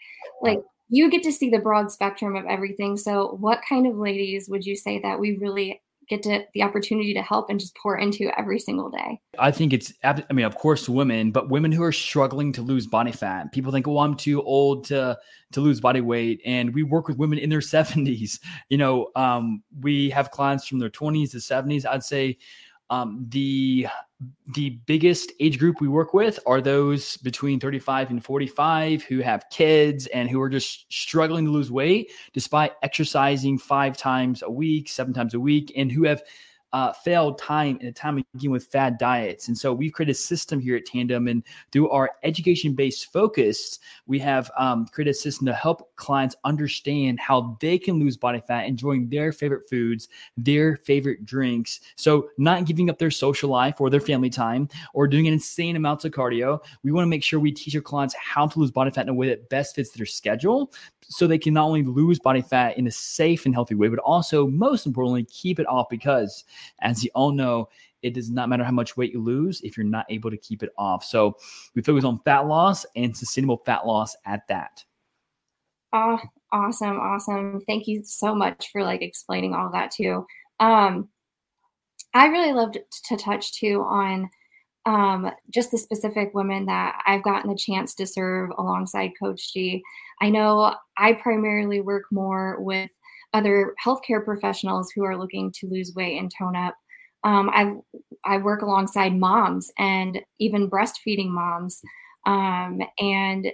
like 0.41 0.61
you 0.89 1.11
get 1.11 1.23
to 1.23 1.33
see 1.33 1.51
the 1.51 1.59
broad 1.59 1.91
spectrum 1.91 2.37
of 2.37 2.45
everything. 2.47 2.97
So, 2.97 3.37
what 3.41 3.63
kind 3.67 3.87
of 3.87 3.97
ladies 3.97 4.49
would 4.49 4.65
you 4.65 4.77
say 4.77 5.01
that 5.01 5.19
we 5.19 5.39
really 5.39 5.81
get 6.09 6.23
to 6.23 6.45
the 6.53 6.63
opportunity 6.63 7.15
to 7.15 7.23
help 7.23 7.49
and 7.49 7.59
just 7.59 7.77
pour 7.77 7.97
into 7.97 8.31
every 8.39 8.59
single 8.59 8.91
day. 8.91 9.21
I 9.39 9.51
think 9.51 9.73
it's, 9.73 9.93
I 10.05 10.23
mean, 10.33 10.45
of 10.45 10.57
course, 10.57 10.89
women, 10.89 11.31
but 11.31 11.49
women 11.49 11.73
who 11.73 11.83
are 11.83 11.93
struggling 11.93 12.53
to 12.53 12.63
lose 12.63 12.87
body 12.87 13.13
fat. 13.13 13.53
People 13.53 13.73
think, 13.73 13.89
oh, 13.89 13.99
I'm 13.99 14.17
too 14.17 14.43
old 14.43 14.85
to 14.87 15.19
to 15.53 15.61
lose 15.61 15.81
body 15.81 16.01
weight, 16.01 16.41
and 16.47 16.75
we 16.75 16.83
work 16.83 17.09
with 17.09 17.19
women 17.19 17.39
in 17.39 17.51
their 17.51 17.61
70s. 17.61 18.41
You 18.69 18.79
know, 18.79 19.09
um, 19.17 19.63
we 19.81 20.11
have 20.11 20.31
clients 20.31 20.67
from 20.67 20.79
their 20.79 20.91
20s 20.91 21.31
to 21.33 21.39
70s. 21.39 21.87
I'd 21.87 22.05
say 22.05 22.39
um, 22.93 23.27
the 23.31 23.87
the 24.55 24.71
biggest 24.87 25.33
age 25.41 25.59
group 25.59 25.81
we 25.81 25.89
work 25.89 26.15
with 26.15 26.39
are 26.47 26.61
those 26.61 27.17
between 27.17 27.59
35 27.59 28.11
and 28.11 28.25
45 28.25 29.03
who 29.03 29.21
have 29.21 29.49
kids 29.51 30.07
and 30.09 30.31
who 30.31 30.41
are 30.41 30.51
just 30.51 30.93
struggling 30.93 31.47
to 31.47 31.51
lose 31.51 31.73
weight 31.73 32.13
despite 32.33 32.73
exercising 32.83 33.59
five 33.59 33.97
times 33.97 34.43
a 34.43 34.51
week, 34.51 34.89
seven 34.89 35.13
times 35.13 35.35
a 35.35 35.41
week, 35.41 35.73
and 35.75 35.91
who 35.91 36.05
have 36.05 36.23
uh, 36.73 36.93
failed 36.93 37.39
time 37.39 37.79
and 37.81 37.95
time 37.95 38.25
again 38.35 38.51
with 38.51 38.67
fad 38.67 38.99
diets. 38.99 39.49
And 39.49 39.57
so 39.57 39.73
we've 39.73 39.93
created 39.93 40.13
a 40.13 40.15
system 40.15 40.61
here 40.61 40.77
at 40.77 40.87
Tandem, 40.87 41.29
and 41.29 41.43
through 41.71 41.91
our 41.91 42.13
education 42.23 42.75
based 42.75 43.13
focus, 43.13 43.79
we 44.07 44.19
have 44.19 44.51
um, 44.57 44.87
created 44.87 45.11
a 45.11 45.15
system 45.15 45.47
to 45.47 45.55
help 45.55 45.95
clients 45.97 46.37
understand 46.45 47.21
how 47.21 47.57
they 47.61 47.79
can 47.79 47.99
lose 47.99 48.17
body 48.17 48.43
fat, 48.47 48.67
enjoying 48.67 49.09
their 49.09 49.33
favorite 49.33 49.69
foods, 49.69 50.09
their 50.37 50.77
favorite 50.77 51.25
drinks. 51.25 51.81
So 51.97 52.29
not 52.39 52.65
giving 52.65 52.91
up 52.91 52.99
their 52.99 53.11
social 53.11 53.51
life 53.51 53.81
or 53.81 53.91
their 53.91 54.01
family 54.01 54.31
time 54.31 54.69
or 54.95 55.07
doing 55.07 55.27
an 55.27 55.35
insane 55.35 55.77
amounts 55.77 56.05
of 56.05 56.13
cardio. 56.13 56.61
We 56.83 56.93
want 56.93 57.05
to 57.05 57.11
make 57.11 57.23
sure 57.23 57.41
we 57.41 57.53
teach 57.53 57.75
our 57.77 57.83
clients 57.83 58.15
how 58.15 58.47
to 58.47 58.59
lose 58.59 58.71
body 58.71 58.91
fat 58.91 59.03
in 59.03 59.09
a 59.09 59.15
way 59.15 59.29
that 59.29 59.49
best 59.49 59.75
fits 59.75 59.91
their 59.91 60.07
schedule 60.07 60.73
so 61.09 61.27
they 61.27 61.39
can 61.39 61.55
not 61.55 61.67
only 61.67 61.83
lose 61.83 62.19
body 62.19 62.41
fat 62.41 62.79
in 62.79 62.87
a 62.87 62.91
safe 62.91 63.45
and 63.45 63.55
healthy 63.55 63.75
way, 63.75 63.89
but 63.89 63.99
also, 64.01 64.47
most 64.47 64.87
importantly, 64.87 65.25
keep 65.25 65.59
it 65.59 65.67
off 65.67 65.89
because, 65.91 66.45
as 66.81 67.03
you 67.03 67.11
all 67.15 67.33
know, 67.33 67.69
it 68.03 68.15
does 68.15 68.31
not 68.31 68.49
matter 68.49 68.65
how 68.65 68.73
much 68.73 68.97
weight 68.97 69.13
you 69.13 69.23
lose 69.23 69.61
if 69.63 69.77
you're 69.77 69.87
not 69.87 70.07
able 70.09 70.31
to 70.31 70.37
keep 70.37 70.63
it 70.63 70.71
off. 70.77 71.05
So 71.05 71.37
we 71.75 71.83
focus 71.83 72.05
on 72.05 72.21
fat 72.25 72.47
loss 72.47 72.85
and 72.97 73.17
sustainable 73.17 73.63
fat 73.65 73.87
loss 73.87 74.17
at 74.27 74.47
that. 74.49 74.85
Oh, 75.93 76.19
awesome. 76.51 76.99
Awesome. 76.99 77.61
Thank 77.67 77.87
you 77.87 78.03
so 78.05 78.35
much 78.35 78.71
for 78.73 78.83
like 78.83 79.03
explaining 79.03 79.55
all 79.55 79.71
that 79.73 79.91
too. 79.91 80.27
Um, 80.59 81.09
I 82.15 82.27
really 82.27 82.53
loved 82.53 82.79
to 83.07 83.17
touch 83.17 83.53
too 83.53 83.83
on 83.83 84.29
um, 84.85 85.31
just 85.51 85.71
the 85.71 85.79
specific 85.79 86.35
women 86.35 86.67
that 86.67 87.01
I've 87.07 87.23
gotten 87.23 87.51
the 87.51 87.57
chance 87.57 87.95
to 87.95 88.07
serve 88.07 88.51
alongside 88.59 89.13
Coach 89.21 89.53
G. 89.53 89.83
I 90.21 90.31
know 90.31 90.75
I 90.97 91.13
primarily 91.15 91.81
work 91.81 92.05
more 92.11 92.61
with 92.61 92.91
other 93.33 93.75
healthcare 93.85 94.25
professionals 94.25 94.91
who 94.91 95.05
are 95.05 95.17
looking 95.17 95.53
to 95.53 95.69
lose 95.69 95.95
weight 95.95 96.19
and 96.19 96.33
tone 96.37 96.57
up. 96.57 96.75
Um, 97.25 97.51
I 97.51 97.75
I 98.25 98.39
work 98.39 98.63
alongside 98.63 99.17
moms 99.17 99.71
and 99.79 100.21
even 100.39 100.71
breastfeeding 100.71 101.29
moms, 101.29 101.81
um, 102.27 102.81
and 102.99 103.47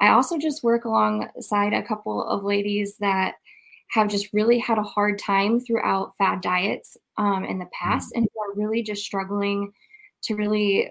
I 0.00 0.08
also 0.08 0.38
just 0.38 0.64
work 0.64 0.84
alongside 0.84 1.72
a 1.72 1.82
couple 1.86 2.24
of 2.24 2.42
ladies 2.42 2.96
that 2.98 3.34
have 3.90 4.08
just 4.08 4.32
really 4.32 4.58
had 4.58 4.78
a 4.78 4.82
hard 4.82 5.18
time 5.18 5.60
throughout 5.60 6.14
fad 6.16 6.40
diets 6.40 6.96
um, 7.18 7.44
in 7.44 7.58
the 7.58 7.68
past 7.78 8.12
mm. 8.12 8.18
and 8.18 8.28
who 8.32 8.40
are 8.40 8.56
really 8.56 8.82
just 8.82 9.04
struggling 9.04 9.70
to 10.22 10.34
really 10.34 10.90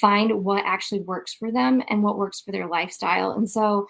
find 0.00 0.44
what 0.44 0.62
actually 0.64 1.00
works 1.00 1.34
for 1.34 1.50
them 1.50 1.82
and 1.88 2.02
what 2.02 2.18
works 2.18 2.40
for 2.40 2.52
their 2.52 2.68
lifestyle. 2.68 3.32
And 3.32 3.50
so 3.50 3.86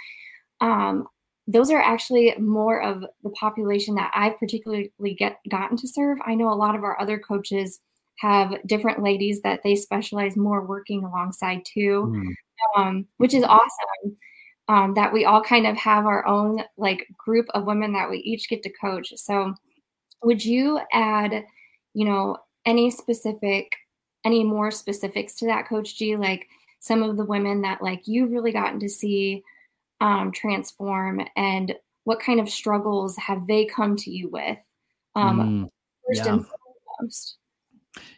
um, 0.61 1.07
those 1.47 1.71
are 1.71 1.81
actually 1.81 2.35
more 2.39 2.81
of 2.83 3.05
the 3.23 3.31
population 3.31 3.95
that 3.97 4.13
I've 4.15 4.39
particularly 4.39 4.93
get 5.19 5.39
gotten 5.49 5.77
to 5.79 5.89
serve. 5.89 6.19
I 6.25 6.35
know 6.35 6.53
a 6.53 6.55
lot 6.55 6.75
of 6.75 6.85
our 6.85 7.01
other 7.01 7.19
coaches 7.19 7.81
have 8.21 8.55
different 8.67 9.03
ladies 9.03 9.41
that 9.43 9.61
they 9.65 9.75
specialize 9.75 10.37
more 10.37 10.65
working 10.65 11.03
alongside 11.03 11.63
too, 11.65 12.13
mm. 12.15 12.35
um, 12.77 13.07
which 13.17 13.35
is 13.35 13.43
awesome. 13.43 14.17
Um, 14.69 14.95
that 14.95 15.13
we 15.13 15.25
all 15.25 15.43
kind 15.43 15.67
of 15.67 15.77
have 15.77 16.07
our 16.07 16.25
own 16.25 16.63
like 16.79 17.09
group 17.19 17.47
of 17.53 17.65
women 17.65 17.93
that 17.95 18.09
we 18.09 18.19
each 18.19 18.49
get 18.49 18.63
to 18.63 18.73
coach. 18.81 19.13
So, 19.17 19.55
would 20.23 20.43
you 20.45 20.81
add, 20.93 21.45
you 21.95 22.05
know, 22.05 22.37
any 22.65 22.91
specific 22.91 23.73
any 24.25 24.45
more 24.45 24.71
specifics 24.71 25.35
to 25.37 25.47
that, 25.47 25.69
Coach 25.69 25.99
G? 25.99 26.17
Like 26.17 26.47
some 26.79 27.03
of 27.03 27.17
the 27.17 27.25
women 27.25 27.63
that 27.63 27.83
like 27.83 28.03
you've 28.07 28.31
really 28.31 28.53
gotten 28.53 28.79
to 28.81 28.89
see 28.89 29.43
um, 30.03 30.33
transform, 30.33 31.23
and 31.37 31.75
what 32.05 32.21
kind 32.21 32.41
of 32.41 32.51
struggles 32.51 33.17
have 33.17 33.47
they 33.47 33.65
come 33.65 33.97
to 33.97 34.11
you 34.11 34.29
with? 34.29 34.59
Um, 35.15 35.41
mm, 35.41 35.69
first 36.07 36.27
yeah. 36.27 36.33
and 36.33 36.47
foremost. 36.47 37.37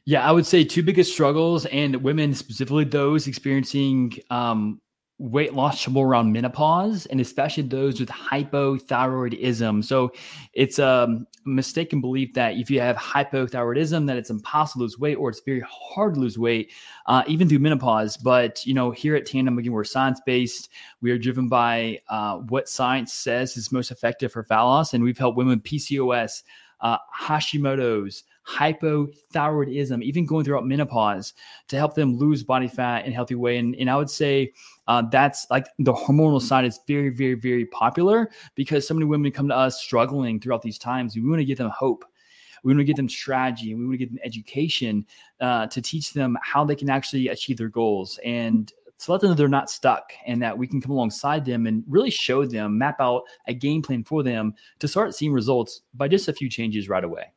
Yeah, 0.07 0.27
I 0.27 0.33
would 0.33 0.47
say 0.47 0.65
two 0.65 0.83
biggest 0.83 1.13
struggles, 1.13 1.67
and 1.67 1.97
women 1.97 2.35
specifically 2.35 2.85
those 2.85 3.27
experiencing 3.27 4.15
um, 4.31 4.81
weight 5.19 5.55
loss 5.55 5.81
trouble 5.81 6.03
around 6.03 6.33
menopause 6.33 7.07
and 7.07 7.21
especially 7.21 7.63
those 7.63 8.01
with 8.01 8.09
hypothyroidism. 8.09 9.85
So 9.85 10.13
it's 10.55 10.81
a 10.81 11.25
mistaken 11.45 12.01
belief 12.01 12.35
that 12.35 12.57
if 12.57 12.69
you 12.69 12.81
have 12.81 12.97
hypothyroidism 12.97 14.09
that 14.09 14.17
it's 14.17 14.31
impossible 14.31 14.81
to 14.81 14.85
lose 14.85 14.99
weight 14.99 15.15
or 15.15 15.29
it's 15.29 15.41
very 15.41 15.63
hard 15.69 16.15
to 16.15 16.21
lose 16.21 16.37
weight 16.37 16.73
uh, 17.07 17.23
even 17.29 17.49
through 17.49 17.61
menopause. 17.61 18.17
But 18.17 18.67
you 18.67 18.75
know 18.75 18.91
here 18.91 19.15
at 19.15 19.27
Tandem 19.27 19.57
again 19.59 19.73
we're 19.73 19.85
science 19.85 20.21
based. 20.27 20.69
We 21.01 21.13
are 21.13 21.19
driven 21.19 21.49
by 21.49 22.01
uh, 22.09 22.39
what 22.39 22.69
science 22.69 23.13
says 23.13 23.57
is 23.57 23.71
most 23.71 23.93
effective 23.93 24.33
for 24.33 24.43
fat 24.43 24.63
loss, 24.63 24.95
and 24.95 25.05
we've 25.05 25.19
helped 25.19 25.37
women 25.37 25.57
with 25.57 25.65
PCOS, 25.65 26.43
uh, 26.81 26.99
Hashimoto's 27.23 28.25
hypothyroidism, 28.47 30.03
even 30.03 30.27
going 30.27 30.45
throughout 30.45 30.67
menopause 30.67 31.35
to 31.69 31.77
help 31.77 31.95
them 31.95 32.17
lose 32.17 32.43
body 32.43 32.69
fat 32.69 33.07
in 33.07 33.13
a 33.13 33.15
healthy 33.15 33.35
way. 33.35 33.59
And, 33.59 33.75
and 33.77 33.91
I 33.91 33.97
would 33.97 34.11
say 34.11 34.53
uh, 34.87 35.03
that's 35.11 35.47
like 35.51 35.67
the 35.79 35.93
hormonal 35.93 36.43
side 36.43 36.65
is 36.65 36.81
very, 36.87 37.11
very, 37.11 37.35
very 37.35 37.67
popular 37.67 38.31
because 38.55 38.87
so 38.87 38.95
many 38.95 39.07
women 39.07 39.31
come 39.33 39.49
to 39.49 39.57
us 39.57 39.81
struggling 39.81 40.41
throughout 40.41 40.63
these 40.63 40.79
times. 40.79 41.17
We 41.17 41.23
want 41.29 41.41
to 41.41 41.45
give 41.45 41.59
them 41.59 41.71
hope. 41.71 42.05
We 42.63 42.73
want 42.73 42.81
to 42.81 42.85
give 42.85 42.97
them 42.97 43.09
strategy 43.09 43.73
and 43.73 43.81
we 43.81 43.87
want 43.87 43.95
to 43.95 43.99
give 43.99 44.11
them 44.11 44.21
education 44.25 45.07
uh, 45.41 45.67
to 45.67 45.83
teach 45.83 46.13
them 46.13 46.39
how 46.43 46.65
they 46.65 46.77
can 46.77 46.89
actually 46.89 47.29
achieve 47.29 47.59
their 47.59 47.69
goals 47.69 48.19
and 48.25 48.73
to 49.01 49.13
let 49.13 49.21
them 49.21 49.31
know 49.31 49.35
they're 49.35 49.49
not 49.49 49.69
stuck 49.69 50.13
and 50.27 50.41
that 50.41 50.57
we 50.57 50.67
can 50.67 50.81
come 50.81 50.93
alongside 50.93 51.45
them 51.45 51.67
and 51.67 51.85
really 51.87 52.11
show 52.11 52.47
them, 52.47 52.79
map 52.79 53.01
out 53.01 53.25
a 53.49 53.55
game 53.55 53.83
plan 53.83 54.03
for 54.03 54.23
them 54.23 54.55
to 54.79 54.89
start 54.89 55.15
seeing 55.15 55.33
results 55.33 55.83
by 55.93 56.09
just 56.09 56.29
a 56.29 56.33
few 56.33 56.49
changes 56.49 56.89
right 56.89 57.05
away 57.05 57.34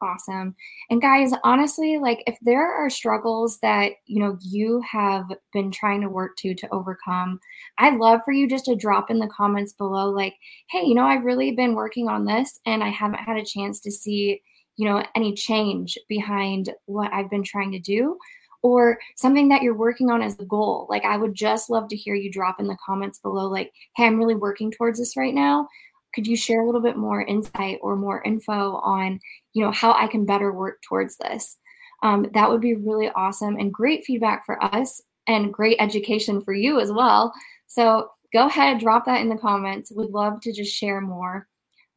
awesome. 0.00 0.54
And 0.90 1.00
guys, 1.00 1.32
honestly, 1.44 1.98
like 1.98 2.22
if 2.26 2.36
there 2.42 2.72
are 2.72 2.90
struggles 2.90 3.58
that, 3.60 3.92
you 4.06 4.20
know, 4.22 4.36
you 4.40 4.82
have 4.90 5.26
been 5.52 5.70
trying 5.70 6.00
to 6.02 6.08
work 6.08 6.36
to 6.38 6.54
to 6.54 6.68
overcome, 6.72 7.40
I'd 7.78 7.98
love 7.98 8.20
for 8.24 8.32
you 8.32 8.48
just 8.48 8.66
to 8.66 8.76
drop 8.76 9.10
in 9.10 9.18
the 9.18 9.28
comments 9.28 9.72
below 9.72 10.10
like, 10.10 10.34
"Hey, 10.70 10.84
you 10.84 10.94
know, 10.94 11.04
I've 11.04 11.24
really 11.24 11.52
been 11.52 11.74
working 11.74 12.08
on 12.08 12.24
this 12.24 12.60
and 12.66 12.82
I 12.82 12.88
haven't 12.88 13.20
had 13.20 13.36
a 13.36 13.44
chance 13.44 13.80
to 13.80 13.90
see, 13.90 14.42
you 14.76 14.88
know, 14.88 15.04
any 15.14 15.34
change 15.34 15.98
behind 16.08 16.74
what 16.86 17.12
I've 17.12 17.30
been 17.30 17.44
trying 17.44 17.72
to 17.72 17.78
do." 17.80 18.18
Or 18.62 18.98
something 19.16 19.48
that 19.50 19.62
you're 19.62 19.76
working 19.76 20.10
on 20.10 20.20
as 20.20 20.36
a 20.40 20.44
goal. 20.44 20.86
Like, 20.90 21.04
I 21.04 21.16
would 21.16 21.32
just 21.34 21.70
love 21.70 21.88
to 21.90 21.96
hear 21.96 22.16
you 22.16 22.30
drop 22.30 22.58
in 22.58 22.66
the 22.66 22.76
comments 22.84 23.20
below, 23.20 23.48
like, 23.48 23.72
hey, 23.96 24.06
I'm 24.06 24.18
really 24.18 24.34
working 24.34 24.72
towards 24.72 24.98
this 24.98 25.16
right 25.16 25.32
now 25.34 25.68
could 26.14 26.26
you 26.26 26.36
share 26.36 26.62
a 26.62 26.66
little 26.66 26.80
bit 26.80 26.96
more 26.96 27.22
insight 27.22 27.78
or 27.82 27.96
more 27.96 28.22
info 28.22 28.76
on 28.76 29.20
you 29.58 29.64
know 29.64 29.72
how 29.72 29.92
i 29.92 30.06
can 30.06 30.24
better 30.24 30.52
work 30.52 30.80
towards 30.88 31.16
this. 31.16 31.56
Um, 32.04 32.26
that 32.32 32.48
would 32.48 32.60
be 32.60 32.74
really 32.74 33.10
awesome 33.16 33.56
and 33.56 33.74
great 33.74 34.04
feedback 34.04 34.46
for 34.46 34.62
us 34.62 35.02
and 35.26 35.52
great 35.52 35.76
education 35.80 36.40
for 36.40 36.54
you 36.54 36.78
as 36.78 36.92
well. 36.92 37.32
So 37.66 38.08
go 38.32 38.46
ahead 38.46 38.78
drop 38.78 39.04
that 39.06 39.20
in 39.20 39.28
the 39.28 39.36
comments. 39.36 39.90
We'd 39.90 40.10
love 40.10 40.40
to 40.42 40.52
just 40.52 40.72
share 40.72 41.00
more. 41.00 41.48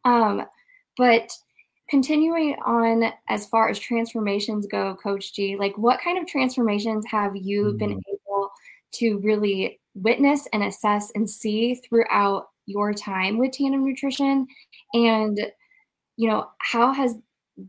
Um, 0.03 0.48
but 0.98 1.32
continuing 1.88 2.56
on 2.65 3.13
as 3.30 3.46
far 3.46 3.70
as 3.70 3.77
transformations 3.77 4.65
go 4.65 4.96
coach 5.03 5.34
g 5.34 5.56
like 5.58 5.77
what 5.77 6.00
kind 6.01 6.18
of 6.18 6.25
transformations 6.25 7.06
have 7.06 7.36
you 7.36 7.65
mm-hmm. 7.65 7.77
been 7.77 8.01
able 8.10 8.50
to 8.94 9.20
really 9.20 9.80
witness 9.94 10.48
and 10.51 10.63
assess 10.63 11.12
and 11.13 11.30
see 11.30 11.75
throughout 11.75 12.48
your 12.65 12.91
time 12.91 13.38
with 13.38 13.51
tandem 13.51 13.86
nutrition? 13.86 14.48
And 14.94 15.39
you 16.18 16.27
know 16.27 16.50
how 16.60 16.94
has 16.94 17.15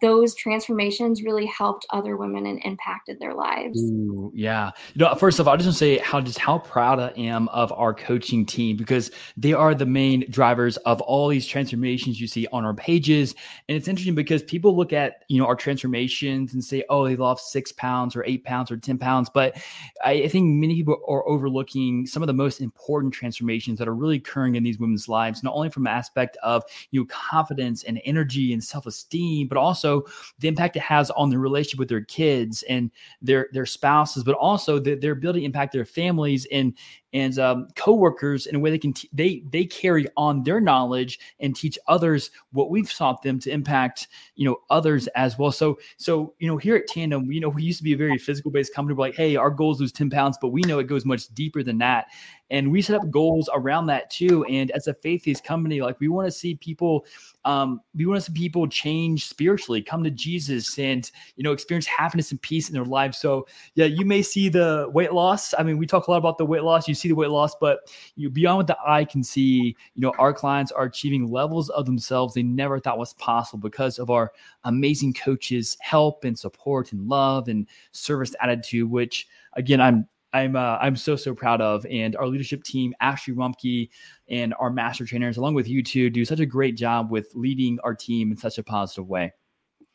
those 0.01 0.35
transformations 0.35 1.23
really 1.23 1.47
helped 1.47 1.87
other 1.91 2.17
women 2.17 2.47
and 2.47 2.61
impacted 2.65 3.19
their 3.19 3.35
lives. 3.35 3.83
Ooh, 3.83 4.31
yeah. 4.35 4.71
You 4.95 5.05
know, 5.05 5.15
first 5.17 5.39
of 5.39 5.49
all, 5.49 5.55
I 5.55 5.57
just 5.57 5.67
want 5.67 5.75
to 5.75 5.79
say 5.79 5.99
how 5.99 6.21
just 6.21 6.39
how 6.39 6.59
proud 6.59 7.01
I 7.01 7.09
am 7.17 7.49
of 7.49 7.73
our 7.73 7.93
coaching 7.93 8.47
team 8.47 8.77
because 8.77 9.11
they 9.37 9.53
are 9.53 9.75
the 9.75 9.87
main 9.87 10.25
drivers 10.31 10.77
of 10.79 11.01
all 11.03 11.29
these 11.29 11.47
transformations 11.47 12.21
you 12.21 12.27
see 12.27 12.47
on 12.53 12.65
our 12.65 12.75
pages. 12.75 13.35
And 13.69 13.77
it's 13.77 13.89
interesting 13.89 14.15
because 14.15 14.43
people 14.43 14.77
look 14.77 14.93
at, 14.93 15.25
you 15.29 15.41
know, 15.41 15.47
our 15.47 15.57
transformations 15.57 16.55
and 16.55 16.65
say, 16.65 16.85
oh, 16.89 17.05
they 17.05 17.17
lost 17.17 17.51
six 17.51 17.73
pounds 17.73 18.15
or 18.15 18.25
eight 18.25 18.45
pounds 18.45 18.71
or 18.71 18.77
10 18.77 18.99
pounds. 18.99 19.29
But 19.29 19.57
I, 20.05 20.13
I 20.13 20.29
think 20.29 20.47
many 20.47 20.77
people 20.77 21.01
are 21.09 21.29
overlooking 21.29 22.07
some 22.07 22.23
of 22.23 22.29
the 22.29 22.33
most 22.33 22.61
important 22.61 23.13
transformations 23.13 23.79
that 23.79 23.89
are 23.89 23.95
really 23.95 24.17
occurring 24.17 24.55
in 24.55 24.63
these 24.63 24.79
women's 24.79 25.09
lives, 25.09 25.43
not 25.43 25.55
only 25.55 25.71
from 25.71 25.85
the 25.85 25.91
aspect 25.91 26.37
of 26.43 26.63
you 26.93 27.01
know 27.01 27.07
confidence 27.07 27.83
and 27.83 28.01
energy 28.05 28.53
and 28.53 28.63
self-esteem, 28.63 29.49
but 29.49 29.59
also 29.59 29.72
also 29.73 30.05
the 30.39 30.49
impact 30.49 30.77
it 30.77 30.83
has 30.83 31.11
on 31.13 31.31
the 31.31 31.39
relationship 31.39 31.79
with 31.79 31.89
their 31.89 32.05
kids 32.05 32.63
and 32.69 32.91
their 33.23 33.49
their 33.53 33.67
spouses, 33.67 34.23
but 34.23 34.35
also 34.35 34.79
the, 34.79 34.95
their 34.95 35.13
ability 35.13 35.41
to 35.41 35.47
impact 35.47 35.73
their 35.73 35.85
families 35.85 36.47
and 36.53 36.77
and 37.13 37.39
um, 37.39 37.69
coworkers 37.77 38.47
in 38.47 38.57
a 38.57 38.59
way 38.59 38.71
they 38.71 38.79
can 38.79 38.93
t- 38.93 39.09
they 39.13 39.43
they 39.51 39.65
carry 39.65 40.07
on 40.17 40.43
their 40.43 40.61
knowledge 40.61 41.19
and 41.41 41.55
teach 41.55 41.79
others 41.89 42.31
what 42.53 42.71
we've 42.71 42.93
taught 42.93 43.23
them 43.23 43.39
to 43.41 43.51
impact 43.51 44.09
you 44.35 44.49
know 44.49 44.57
others 44.71 45.07
as 45.09 45.39
well. 45.39 45.53
So 45.53 45.79
so 45.97 46.35
you 46.39 46.49
know 46.49 46.57
here 46.57 46.77
at 46.77 46.87
Tandem, 46.87 47.31
you 47.31 47.41
know 47.41 47.49
we 47.49 47.63
used 47.63 47.79
to 47.79 47.85
be 47.85 47.93
a 47.93 47.97
very 47.97 48.19
physical 48.19 48.51
based 48.51 48.75
company. 48.75 48.95
We're 48.95 49.07
like, 49.07 49.17
hey, 49.17 49.37
our 49.37 49.51
goals 49.51 49.81
lose 49.81 49.93
ten 49.93 50.11
pounds, 50.11 50.39
but 50.41 50.49
we 50.49 50.63
know 50.63 50.79
it 50.79 50.87
goes 50.87 51.05
much 51.05 51.29
deeper 51.35 51.63
than 51.63 51.79
that 51.79 52.07
and 52.53 52.71
we 52.71 52.83
set 52.83 52.95
up 52.95 53.11
goals 53.11 53.49
around 53.55 53.87
that 53.87 54.09
too 54.11 54.45
and 54.45 54.71
as 54.73 54.87
a 54.87 54.95
faith-based 54.95 55.43
company 55.43 55.81
like 55.81 55.99
we 55.99 56.07
want 56.07 56.27
to 56.27 56.31
see 56.31 56.55
people 56.55 57.05
um, 57.45 57.81
we 57.97 58.07
want 58.07 58.23
to 58.23 58.31
see 58.31 58.39
people 58.39 58.69
change 58.69 59.27
spiritually 59.27 59.83
come 59.83 60.05
to 60.05 60.11
jesus 60.11 60.79
and 60.79 61.11
you 61.35 61.43
know 61.43 61.51
experience 61.51 61.87
happiness 61.87 62.31
and 62.31 62.41
peace 62.43 62.69
in 62.69 62.75
their 62.75 62.85
lives 62.85 63.19
so 63.19 63.47
yeah 63.75 63.87
you 63.87 64.05
may 64.05 64.23
see 64.23 64.49
the 64.49 64.89
weight 64.93 65.13
loss 65.13 65.53
i 65.59 65.63
mean 65.63 65.79
we 65.79 65.87
talk 65.87 66.07
a 66.07 66.11
lot 66.11 66.19
about 66.19 66.39
the 66.39 66.47
weight 66.47 66.63
loss 66.63 66.87
you 66.87 66.95
see 67.03 67.09
the 67.09 67.15
weight 67.15 67.31
loss 67.31 67.55
but 67.61 67.93
you 68.17 68.31
beyond 68.31 68.57
what 68.59 68.67
the 68.67 68.79
eye 68.87 69.05
can 69.05 69.23
see 69.23 69.77
you 69.95 70.01
know 70.01 70.13
our 70.19 70.33
clients 70.33 70.73
are 70.73 70.85
achieving 70.85 71.31
levels 71.31 71.69
of 71.71 71.87
themselves 71.87 72.35
they 72.35 72.43
never 72.43 72.79
thought 72.79 72.99
was 72.99 73.15
possible 73.15 73.59
because 73.61 73.99
of 73.99 74.11
our 74.11 74.33
amazing 74.65 75.13
coaches 75.13 75.77
help 75.81 76.25
and 76.25 76.39
support 76.39 76.93
and 76.93 77.09
love 77.09 77.49
and 77.49 77.67
service 77.93 78.35
attitude 78.41 78.91
which 78.91 79.29
again 79.55 79.81
i'm 79.81 80.07
I'm 80.35 80.57
uh, 80.57 80.79
I'm 80.81 80.97
so 80.97 81.15
so 81.17 81.35
proud 81.35 81.61
of, 81.61 81.85
and 81.91 82.17
our 82.17 82.27
leadership 82.27 82.65
team, 82.65 82.95
Ashley 83.01 83.35
Rumpke, 83.35 83.91
and 84.29 84.55
our 84.59 84.71
master 84.71 85.05
trainers, 85.05 85.37
along 85.37 85.55
with 85.55 85.69
you 85.69 85.83
two, 85.83 86.09
do 86.09 86.25
such 86.25 86.41
a 86.41 86.47
great 86.47 86.77
job 86.77 87.11
with 87.11 87.31
leading 87.35 87.79
our 87.85 87.95
team 87.95 88.31
in 88.31 88.37
such 88.37 88.59
a 88.59 88.63
positive 88.63 89.09
way. 89.09 89.33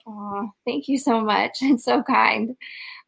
Oh, 0.06 0.50
thank 0.66 0.88
you 0.88 0.98
so 0.98 1.22
much. 1.22 1.58
It's 1.62 1.84
so 1.84 2.04
kind. 2.04 2.56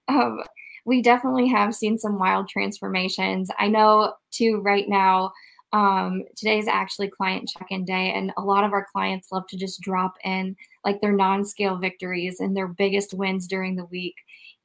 Um, 0.07 0.41
we 0.89 1.01
definitely 1.01 1.47
have 1.47 1.73
seen 1.73 1.97
some 1.97 2.19
wild 2.19 2.49
transformations. 2.49 3.49
I 3.57 3.69
know 3.69 4.15
too. 4.31 4.59
Right 4.61 4.89
now, 4.89 5.31
um, 5.71 6.23
today 6.35 6.57
is 6.57 6.67
actually 6.67 7.09
client 7.09 7.47
check-in 7.47 7.85
day, 7.85 8.11
and 8.13 8.33
a 8.35 8.41
lot 8.41 8.63
of 8.65 8.73
our 8.73 8.87
clients 8.91 9.31
love 9.31 9.47
to 9.47 9.57
just 9.57 9.79
drop 9.81 10.15
in 10.25 10.55
like 10.83 10.99
their 10.99 11.13
non-scale 11.13 11.77
victories 11.77 12.41
and 12.41 12.57
their 12.57 12.67
biggest 12.67 13.13
wins 13.13 13.47
during 13.47 13.75
the 13.75 13.85
week 13.85 14.15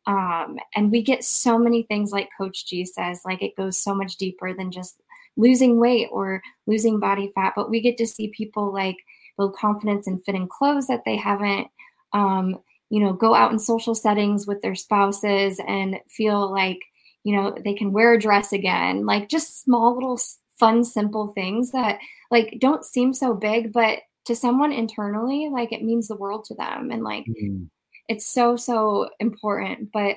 um, 0.06 0.58
and 0.74 0.90
we 0.90 1.02
get 1.02 1.24
so 1.24 1.58
many 1.58 1.84
things 1.84 2.12
like 2.12 2.28
Coach 2.36 2.66
G 2.66 2.84
says, 2.84 3.22
like 3.24 3.42
it 3.42 3.56
goes 3.56 3.78
so 3.78 3.94
much 3.94 4.16
deeper 4.16 4.52
than 4.52 4.70
just 4.70 5.00
losing 5.36 5.80
weight 5.80 6.08
or 6.12 6.42
losing 6.66 7.00
body 7.00 7.32
fat, 7.34 7.54
but 7.56 7.70
we 7.70 7.80
get 7.80 7.96
to 7.98 8.06
see 8.06 8.28
people 8.28 8.72
like 8.72 8.96
build 9.36 9.56
confidence 9.56 10.06
in 10.06 10.20
fitting 10.20 10.46
clothes 10.46 10.86
that 10.86 11.02
they 11.04 11.16
haven't, 11.16 11.68
um, 12.12 12.58
you 12.90 13.00
know, 13.00 13.12
go 13.12 13.34
out 13.34 13.52
in 13.52 13.58
social 13.58 13.94
settings 13.94 14.46
with 14.46 14.60
their 14.62 14.74
spouses 14.74 15.60
and 15.66 15.96
feel 16.08 16.50
like, 16.50 16.78
you 17.24 17.34
know, 17.34 17.56
they 17.64 17.74
can 17.74 17.92
wear 17.92 18.14
a 18.14 18.20
dress 18.20 18.52
again. 18.52 19.06
Like 19.06 19.28
just 19.28 19.62
small 19.62 19.94
little 19.94 20.20
fun, 20.58 20.84
simple 20.84 21.28
things 21.28 21.72
that 21.72 21.98
like 22.30 22.56
don't 22.60 22.84
seem 22.84 23.12
so 23.12 23.34
big, 23.34 23.72
but 23.72 24.00
to 24.26 24.36
someone 24.36 24.72
internally, 24.72 25.48
like 25.52 25.72
it 25.72 25.82
means 25.82 26.08
the 26.08 26.16
world 26.16 26.44
to 26.46 26.54
them. 26.54 26.90
And 26.90 27.02
like, 27.02 27.24
mm-hmm 27.24 27.64
it's 28.08 28.26
so, 28.26 28.56
so 28.56 29.08
important. 29.20 29.90
But 29.92 30.16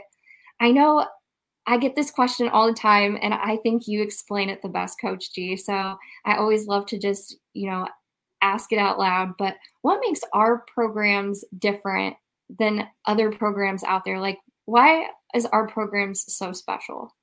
I 0.60 0.72
know 0.72 1.06
I 1.66 1.78
get 1.78 1.96
this 1.96 2.12
question 2.12 2.48
all 2.50 2.68
the 2.68 2.74
time, 2.74 3.18
and 3.22 3.34
I 3.34 3.58
think 3.58 3.88
you 3.88 4.02
explain 4.02 4.50
it 4.50 4.62
the 4.62 4.70
best, 4.70 5.00
Coach 5.02 5.34
G. 5.34 5.58
So 5.58 5.98
I 6.26 6.38
always 6.38 6.66
love 6.66 6.86
to 6.88 6.98
just, 6.98 7.38
you 7.54 7.70
know, 7.70 7.88
ask 8.42 8.72
it 8.72 8.80
out 8.80 9.00
loud. 9.00 9.34
But 9.38 9.56
what 9.82 10.00
makes 10.02 10.22
our 10.34 10.64
programs 10.74 11.44
different 11.58 12.16
than 12.60 12.88
other 13.06 13.32
programs 13.32 13.84
out 13.84 14.04
there? 14.06 14.20
Like, 14.20 14.40
why 14.66 15.08
is 15.34 15.46
our 15.48 15.68
programs 15.68 16.26
so 16.34 16.52
special? 16.52 17.16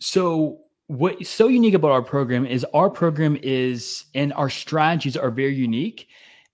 So, 0.00 0.58
what's 0.86 1.28
so 1.28 1.48
unique 1.48 1.74
about 1.74 1.90
our 1.90 2.02
program 2.02 2.46
is 2.46 2.64
our 2.74 2.90
program 2.90 3.38
is, 3.42 4.04
and 4.14 4.32
our 4.34 4.50
strategies 4.50 5.16
are 5.16 5.30
very 5.30 5.54
unique. 5.54 6.08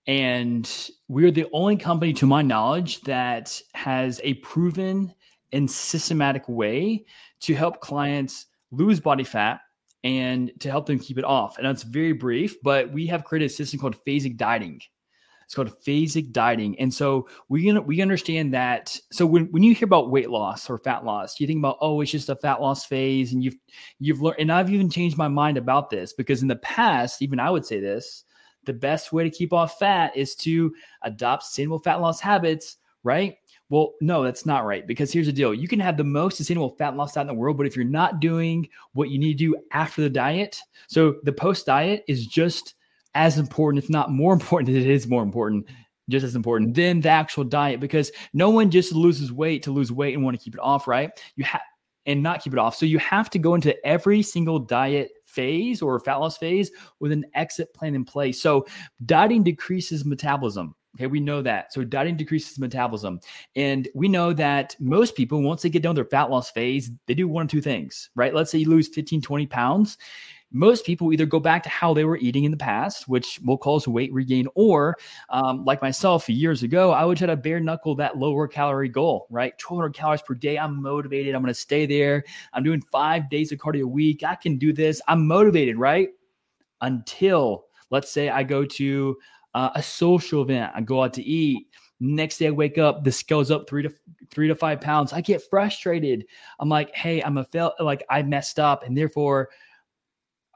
And 0.07 0.69
we're 1.07 1.31
the 1.31 1.47
only 1.53 1.77
company, 1.77 2.13
to 2.13 2.25
my 2.25 2.41
knowledge, 2.41 3.01
that 3.01 3.61
has 3.75 4.19
a 4.23 4.35
proven 4.35 5.13
and 5.51 5.69
systematic 5.69 6.47
way 6.47 7.05
to 7.41 7.53
help 7.53 7.81
clients 7.81 8.47
lose 8.71 8.99
body 8.99 9.23
fat 9.23 9.59
and 10.03 10.51
to 10.59 10.69
help 10.69 10.85
them 10.87 10.97
keep 10.97 11.17
it 11.17 11.23
off. 11.23 11.57
And 11.57 11.67
that's 11.67 11.83
very 11.83 12.13
brief, 12.13 12.55
but 12.63 12.91
we 12.91 13.07
have 13.07 13.23
created 13.23 13.45
a 13.45 13.49
system 13.49 13.79
called 13.79 13.97
phasic 14.07 14.37
dieting. 14.37 14.81
It's 15.51 15.55
called 15.57 15.83
phasic 15.83 16.31
dieting. 16.31 16.79
And 16.79 16.93
so 16.93 17.27
we 17.49 17.77
we 17.79 18.01
understand 18.01 18.53
that. 18.53 18.97
So 19.11 19.25
when, 19.25 19.51
when 19.51 19.63
you 19.63 19.75
hear 19.75 19.85
about 19.85 20.09
weight 20.09 20.29
loss 20.29 20.69
or 20.69 20.77
fat 20.77 21.03
loss, 21.03 21.41
you 21.41 21.45
think 21.45 21.59
about, 21.59 21.77
oh, 21.81 21.99
it's 21.99 22.11
just 22.11 22.29
a 22.29 22.37
fat 22.37 22.61
loss 22.61 22.85
phase. 22.85 23.33
And 23.33 23.43
you've 23.43 23.57
you've 23.99 24.21
learned, 24.21 24.37
and 24.39 24.49
I've 24.49 24.69
even 24.69 24.89
changed 24.89 25.17
my 25.17 25.27
mind 25.27 25.57
about 25.57 25.89
this 25.89 26.13
because 26.13 26.41
in 26.41 26.47
the 26.47 26.55
past, 26.55 27.21
even 27.21 27.37
I 27.37 27.49
would 27.49 27.65
say 27.65 27.81
this, 27.81 28.23
the 28.63 28.71
best 28.71 29.11
way 29.11 29.25
to 29.25 29.29
keep 29.29 29.51
off 29.51 29.77
fat 29.77 30.15
is 30.15 30.35
to 30.35 30.73
adopt 31.01 31.43
sustainable 31.43 31.79
fat 31.79 31.99
loss 31.99 32.21
habits, 32.21 32.77
right? 33.03 33.35
Well, 33.67 33.95
no, 33.99 34.23
that's 34.23 34.45
not 34.45 34.63
right. 34.63 34.87
Because 34.87 35.11
here's 35.11 35.27
the 35.27 35.33
deal 35.33 35.53
you 35.53 35.67
can 35.67 35.81
have 35.81 35.97
the 35.97 36.05
most 36.05 36.37
sustainable 36.37 36.77
fat 36.77 36.95
loss 36.95 37.15
diet 37.15 37.27
in 37.27 37.27
the 37.27 37.33
world, 37.33 37.57
but 37.57 37.67
if 37.67 37.75
you're 37.75 37.83
not 37.83 38.21
doing 38.21 38.69
what 38.93 39.09
you 39.09 39.19
need 39.19 39.37
to 39.37 39.51
do 39.51 39.57
after 39.73 40.01
the 40.01 40.09
diet, 40.09 40.61
so 40.87 41.15
the 41.23 41.33
post 41.33 41.65
diet 41.65 42.05
is 42.07 42.25
just 42.25 42.75
as 43.15 43.37
important, 43.37 43.83
if 43.83 43.89
not 43.89 44.11
more 44.11 44.33
important, 44.33 44.69
it 44.75 44.87
is 44.87 45.07
more 45.07 45.23
important, 45.23 45.67
just 46.09 46.25
as 46.25 46.35
important 46.35 46.73
than 46.73 47.01
the 47.01 47.09
actual 47.09 47.43
diet 47.43 47.79
because 47.79 48.11
no 48.33 48.49
one 48.49 48.69
just 48.69 48.93
loses 48.93 49.31
weight 49.31 49.63
to 49.63 49.71
lose 49.71 49.91
weight 49.91 50.13
and 50.13 50.23
want 50.23 50.37
to 50.37 50.43
keep 50.43 50.53
it 50.53 50.61
off, 50.61 50.87
right? 50.87 51.11
You 51.35 51.43
have 51.45 51.61
and 52.05 52.23
not 52.23 52.43
keep 52.43 52.53
it 52.53 52.59
off. 52.59 52.75
So 52.75 52.85
you 52.85 52.99
have 52.99 53.29
to 53.31 53.39
go 53.39 53.55
into 53.55 53.75
every 53.85 54.21
single 54.21 54.59
diet 54.59 55.11
phase 55.25 55.81
or 55.81 55.99
fat 55.99 56.15
loss 56.15 56.37
phase 56.37 56.71
with 56.99 57.11
an 57.11 57.25
exit 57.35 57.73
plan 57.73 57.95
in 57.95 58.03
place. 58.05 58.41
So 58.41 58.65
dieting 59.05 59.43
decreases 59.43 60.05
metabolism. 60.05 60.75
Okay, 60.95 61.07
we 61.07 61.21
know 61.21 61.41
that. 61.41 61.71
So 61.71 61.83
dieting 61.83 62.17
decreases 62.17 62.59
metabolism. 62.59 63.21
And 63.55 63.87
we 63.95 64.09
know 64.09 64.33
that 64.33 64.75
most 64.79 65.15
people, 65.15 65.41
once 65.41 65.61
they 65.61 65.69
get 65.69 65.83
down 65.83 65.95
their 65.95 66.05
fat 66.05 66.29
loss 66.29 66.51
phase, 66.51 66.91
they 67.07 67.13
do 67.13 67.27
one 67.27 67.45
or 67.45 67.49
two 67.49 67.61
things, 67.61 68.09
right? 68.15 68.33
Let's 68.33 68.51
say 68.51 68.57
you 68.57 68.69
lose 68.69 68.89
15, 68.89 69.21
20 69.21 69.45
pounds 69.47 69.97
most 70.51 70.85
people 70.85 71.13
either 71.13 71.25
go 71.25 71.39
back 71.39 71.63
to 71.63 71.69
how 71.69 71.93
they 71.93 72.03
were 72.03 72.17
eating 72.17 72.43
in 72.43 72.51
the 72.51 72.57
past, 72.57 73.07
which 73.07 73.39
will 73.45 73.57
cause 73.57 73.87
weight 73.87 74.13
regain, 74.13 74.47
or 74.55 74.97
um, 75.29 75.63
like 75.63 75.81
myself 75.81 76.29
years 76.29 76.63
ago, 76.63 76.91
I 76.91 77.05
would 77.05 77.17
try 77.17 77.27
to 77.27 77.37
bare 77.37 77.59
knuckle 77.59 77.95
that 77.95 78.17
lower 78.17 78.47
calorie 78.47 78.89
goal, 78.89 79.27
right? 79.29 79.53
1200 79.53 79.93
calories 79.93 80.21
per 80.21 80.33
day. 80.33 80.57
I'm 80.57 80.81
motivated. 80.81 81.35
I'm 81.35 81.41
going 81.41 81.53
to 81.53 81.59
stay 81.59 81.85
there. 81.85 82.23
I'm 82.53 82.63
doing 82.63 82.81
five 82.91 83.29
days 83.29 83.51
of 83.51 83.59
cardio 83.59 83.83
a 83.83 83.87
week. 83.87 84.23
I 84.23 84.35
can 84.35 84.57
do 84.57 84.73
this. 84.73 85.01
I'm 85.07 85.25
motivated, 85.25 85.77
right? 85.77 86.09
Until 86.81 87.65
let's 87.89 88.11
say 88.11 88.29
I 88.29 88.43
go 88.43 88.65
to 88.65 89.17
uh, 89.53 89.69
a 89.75 89.83
social 89.83 90.41
event, 90.41 90.71
I 90.75 90.81
go 90.81 91.03
out 91.03 91.13
to 91.13 91.23
eat. 91.23 91.67
Next 91.99 92.39
day 92.39 92.47
I 92.47 92.51
wake 92.51 92.77
up, 92.77 93.03
the 93.03 93.11
scale's 93.11 93.51
up 93.51 93.69
three 93.69 93.83
to 93.83 93.93
three 94.31 94.47
to 94.47 94.55
five 94.55 94.81
pounds. 94.81 95.13
I 95.13 95.21
get 95.21 95.43
frustrated. 95.49 96.25
I'm 96.59 96.69
like, 96.69 96.95
hey, 96.95 97.21
I'm 97.21 97.37
a 97.37 97.43
fail, 97.43 97.73
like 97.79 98.03
I 98.09 98.23
messed 98.23 98.59
up, 98.59 98.83
and 98.83 98.97
therefore 98.97 99.49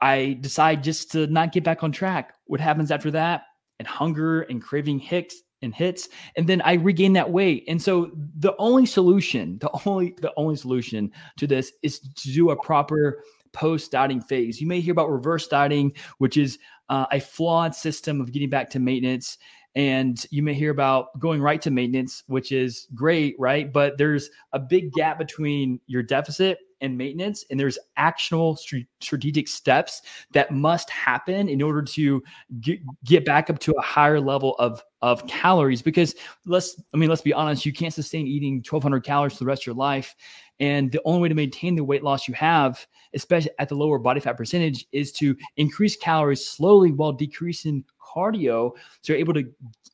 I 0.00 0.38
decide 0.40 0.84
just 0.84 1.12
to 1.12 1.26
not 1.26 1.52
get 1.52 1.64
back 1.64 1.82
on 1.82 1.92
track. 1.92 2.34
What 2.46 2.60
happens 2.60 2.90
after 2.90 3.10
that? 3.12 3.44
And 3.78 3.86
hunger 3.86 4.42
and 4.42 4.62
craving 4.62 4.98
hits 5.00 5.36
and 5.62 5.74
hits, 5.74 6.08
and 6.36 6.46
then 6.46 6.60
I 6.62 6.74
regain 6.74 7.14
that 7.14 7.30
weight. 7.30 7.64
And 7.66 7.80
so 7.80 8.10
the 8.38 8.54
only 8.58 8.86
solution, 8.86 9.58
the 9.58 9.70
only 9.86 10.14
the 10.20 10.32
only 10.36 10.56
solution 10.56 11.10
to 11.38 11.46
this 11.46 11.72
is 11.82 11.98
to 12.00 12.32
do 12.32 12.50
a 12.50 12.56
proper 12.56 13.22
post 13.52 13.90
dieting 13.90 14.20
phase. 14.20 14.60
You 14.60 14.66
may 14.66 14.80
hear 14.80 14.92
about 14.92 15.10
reverse 15.10 15.48
dieting, 15.48 15.92
which 16.18 16.36
is 16.36 16.58
uh, 16.88 17.06
a 17.10 17.20
flawed 17.20 17.74
system 17.74 18.20
of 18.20 18.32
getting 18.32 18.50
back 18.50 18.70
to 18.70 18.78
maintenance. 18.78 19.38
And 19.74 20.24
you 20.30 20.42
may 20.42 20.54
hear 20.54 20.70
about 20.70 21.18
going 21.18 21.42
right 21.42 21.60
to 21.62 21.70
maintenance, 21.70 22.22
which 22.28 22.50
is 22.50 22.86
great, 22.94 23.34
right? 23.38 23.70
But 23.70 23.98
there's 23.98 24.30
a 24.52 24.58
big 24.58 24.92
gap 24.92 25.18
between 25.18 25.80
your 25.86 26.02
deficit 26.02 26.58
and 26.80 26.96
maintenance 26.96 27.44
and 27.50 27.58
there's 27.58 27.78
actionable 27.96 28.56
strategic 29.00 29.48
steps 29.48 30.02
that 30.32 30.50
must 30.50 30.90
happen 30.90 31.48
in 31.48 31.62
order 31.62 31.82
to 31.82 32.22
get, 32.60 32.78
get 33.04 33.24
back 33.24 33.50
up 33.50 33.58
to 33.58 33.72
a 33.72 33.82
higher 33.82 34.20
level 34.20 34.54
of 34.58 34.82
of 35.02 35.26
calories. 35.26 35.82
Because 35.82 36.14
let's 36.46 36.80
i 36.92 36.96
mean 36.96 37.08
let's 37.08 37.22
be 37.22 37.32
honest 37.32 37.66
you 37.66 37.72
can't 37.72 37.94
sustain 37.94 38.26
eating 38.26 38.56
1200 38.56 39.04
calories 39.04 39.34
for 39.34 39.40
the 39.40 39.46
rest 39.46 39.62
of 39.62 39.66
your 39.66 39.74
life 39.74 40.14
and 40.58 40.90
the 40.90 41.00
only 41.04 41.20
way 41.20 41.28
to 41.28 41.34
maintain 41.34 41.74
the 41.74 41.84
weight 41.84 42.02
loss 42.02 42.26
you 42.26 42.34
have 42.34 42.86
especially 43.14 43.50
at 43.58 43.68
the 43.68 43.74
lower 43.74 43.98
body 43.98 44.20
fat 44.20 44.36
percentage 44.36 44.86
is 44.92 45.12
to 45.12 45.36
increase 45.56 45.96
calories 45.96 46.46
slowly 46.46 46.92
while 46.92 47.12
decreasing 47.12 47.84
cardio 48.00 48.72
so 49.02 49.12
you're 49.12 49.18
able 49.18 49.34
to 49.34 49.44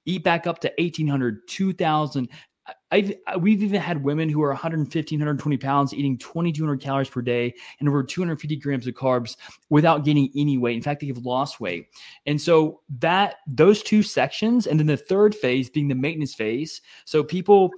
eat 0.04 0.22
back 0.22 0.46
up 0.46 0.60
to 0.60 0.72
1800 0.78 1.46
2000 1.48 2.28
I've, 2.90 3.12
uh, 3.26 3.38
we've 3.38 3.62
even 3.62 3.80
had 3.80 4.04
women 4.04 4.28
who 4.28 4.42
are 4.42 4.48
115, 4.48 5.18
120 5.18 5.56
pounds 5.56 5.94
eating 5.94 6.18
2,200 6.18 6.80
calories 6.80 7.08
per 7.08 7.22
day 7.22 7.54
and 7.80 7.88
over 7.88 8.02
250 8.02 8.56
grams 8.56 8.86
of 8.86 8.94
carbs 8.94 9.36
without 9.70 10.04
gaining 10.04 10.30
any 10.36 10.58
weight. 10.58 10.76
In 10.76 10.82
fact, 10.82 11.00
they've 11.00 11.16
lost 11.18 11.60
weight. 11.60 11.88
And 12.26 12.40
so 12.40 12.80
that 12.98 13.36
those 13.46 13.82
two 13.82 14.02
sections, 14.02 14.66
and 14.66 14.78
then 14.78 14.86
the 14.86 14.96
third 14.96 15.34
phase 15.34 15.70
being 15.70 15.88
the 15.88 15.94
maintenance 15.94 16.34
phase. 16.34 16.80
So 17.04 17.24
people, 17.24 17.70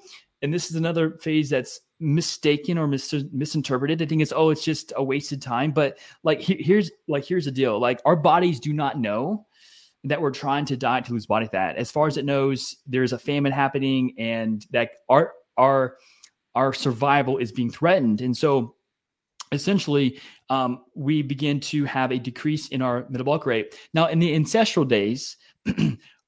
and 0.42 0.52
this 0.52 0.70
is 0.70 0.76
another 0.76 1.18
phase 1.20 1.50
that's 1.50 1.80
mistaken 2.00 2.76
or 2.76 2.86
mis- 2.86 3.24
misinterpreted. 3.32 4.02
I 4.02 4.06
think 4.06 4.22
it's 4.22 4.32
oh, 4.34 4.50
it's 4.50 4.64
just 4.64 4.92
a 4.96 5.02
wasted 5.02 5.40
time. 5.40 5.72
But 5.72 5.98
like 6.22 6.40
he- 6.40 6.62
here's 6.62 6.90
like 7.08 7.24
here's 7.24 7.46
the 7.46 7.50
deal: 7.50 7.78
like 7.80 8.00
our 8.04 8.16
bodies 8.16 8.60
do 8.60 8.72
not 8.72 8.98
know 8.98 9.46
that 10.04 10.20
we're 10.20 10.30
trying 10.30 10.64
to 10.66 10.76
diet 10.76 11.06
to 11.06 11.12
lose 11.12 11.26
body 11.26 11.46
fat. 11.46 11.76
As 11.76 11.90
far 11.90 12.06
as 12.06 12.16
it 12.16 12.24
knows, 12.24 12.76
there's 12.86 13.12
a 13.12 13.18
famine 13.18 13.52
happening, 13.52 14.14
and 14.18 14.64
that 14.70 14.90
our 15.08 15.32
our 15.56 15.96
our 16.54 16.72
survival 16.72 17.38
is 17.38 17.50
being 17.50 17.70
threatened. 17.70 18.20
And 18.20 18.36
so 18.36 18.76
essentially 19.52 20.20
um, 20.50 20.84
we 20.94 21.22
begin 21.22 21.60
to 21.60 21.84
have 21.84 22.12
a 22.12 22.18
decrease 22.18 22.68
in 22.68 22.82
our 22.82 23.06
metabolic 23.08 23.46
rate. 23.46 23.78
Now, 23.94 24.06
in 24.06 24.18
the 24.18 24.34
ancestral 24.34 24.84
days, 24.84 25.36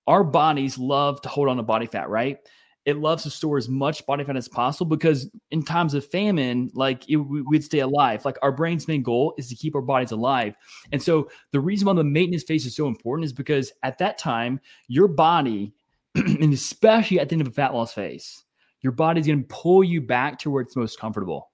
our 0.07 0.25
bodies 0.25 0.79
love 0.79 1.21
to 1.23 1.29
hold 1.29 1.49
on 1.49 1.57
to 1.57 1.63
body 1.63 1.87
fat, 1.87 2.09
right? 2.09 2.39
It 2.87 2.99
loves 2.99 3.25
to 3.25 3.31
store 3.31 3.59
as 3.59 3.69
much 3.69 4.07
body 4.07 4.25
fat 4.25 4.37
as 4.37 4.49
possible 4.49 4.89
because 4.89 5.29
in 5.51 5.63
times 5.63 5.93
of 5.93 6.07
famine, 6.07 6.71
like 6.73 7.09
it, 7.11 7.17
we'd 7.17 7.65
stay 7.65 7.81
alive. 7.81 8.25
Like 8.25 8.39
our 8.43 8.53
brain's 8.53 8.89
main 8.89 9.03
goal 9.03 9.35
is 9.37 9.49
to 9.49 9.57
keep 9.57 9.75
our 9.75 9.83
bodies 9.83 10.13
alive. 10.13 10.55
And 10.93 11.03
so 11.03 11.29
the 11.53 11.61
reason 11.61 11.87
why 11.87 11.95
the 11.95 12.05
maintenance 12.05 12.45
phase 12.45 12.65
is 12.65 12.77
so 12.77 12.87
important 12.87 13.27
is 13.27 13.33
because 13.33 13.73
at 13.83 13.99
that 13.99 14.19
time, 14.19 14.61
your 14.89 15.09
body, 15.09 15.75
and 16.15 16.55
especially 16.55 17.21
at 17.21 17.29
the 17.29 17.35
end 17.35 17.43
of 17.43 17.49
a 17.49 17.53
fat 17.53 17.75
loss 17.75 17.93
phase, 17.93 18.45
your 18.83 18.93
body's 18.93 19.27
going 19.27 19.43
to 19.43 19.49
pull 19.49 19.83
you 19.83 20.01
back 20.01 20.39
to 20.39 20.51
where 20.51 20.63
it's 20.63 20.77
most 20.77 20.99
comfortable 20.99 21.51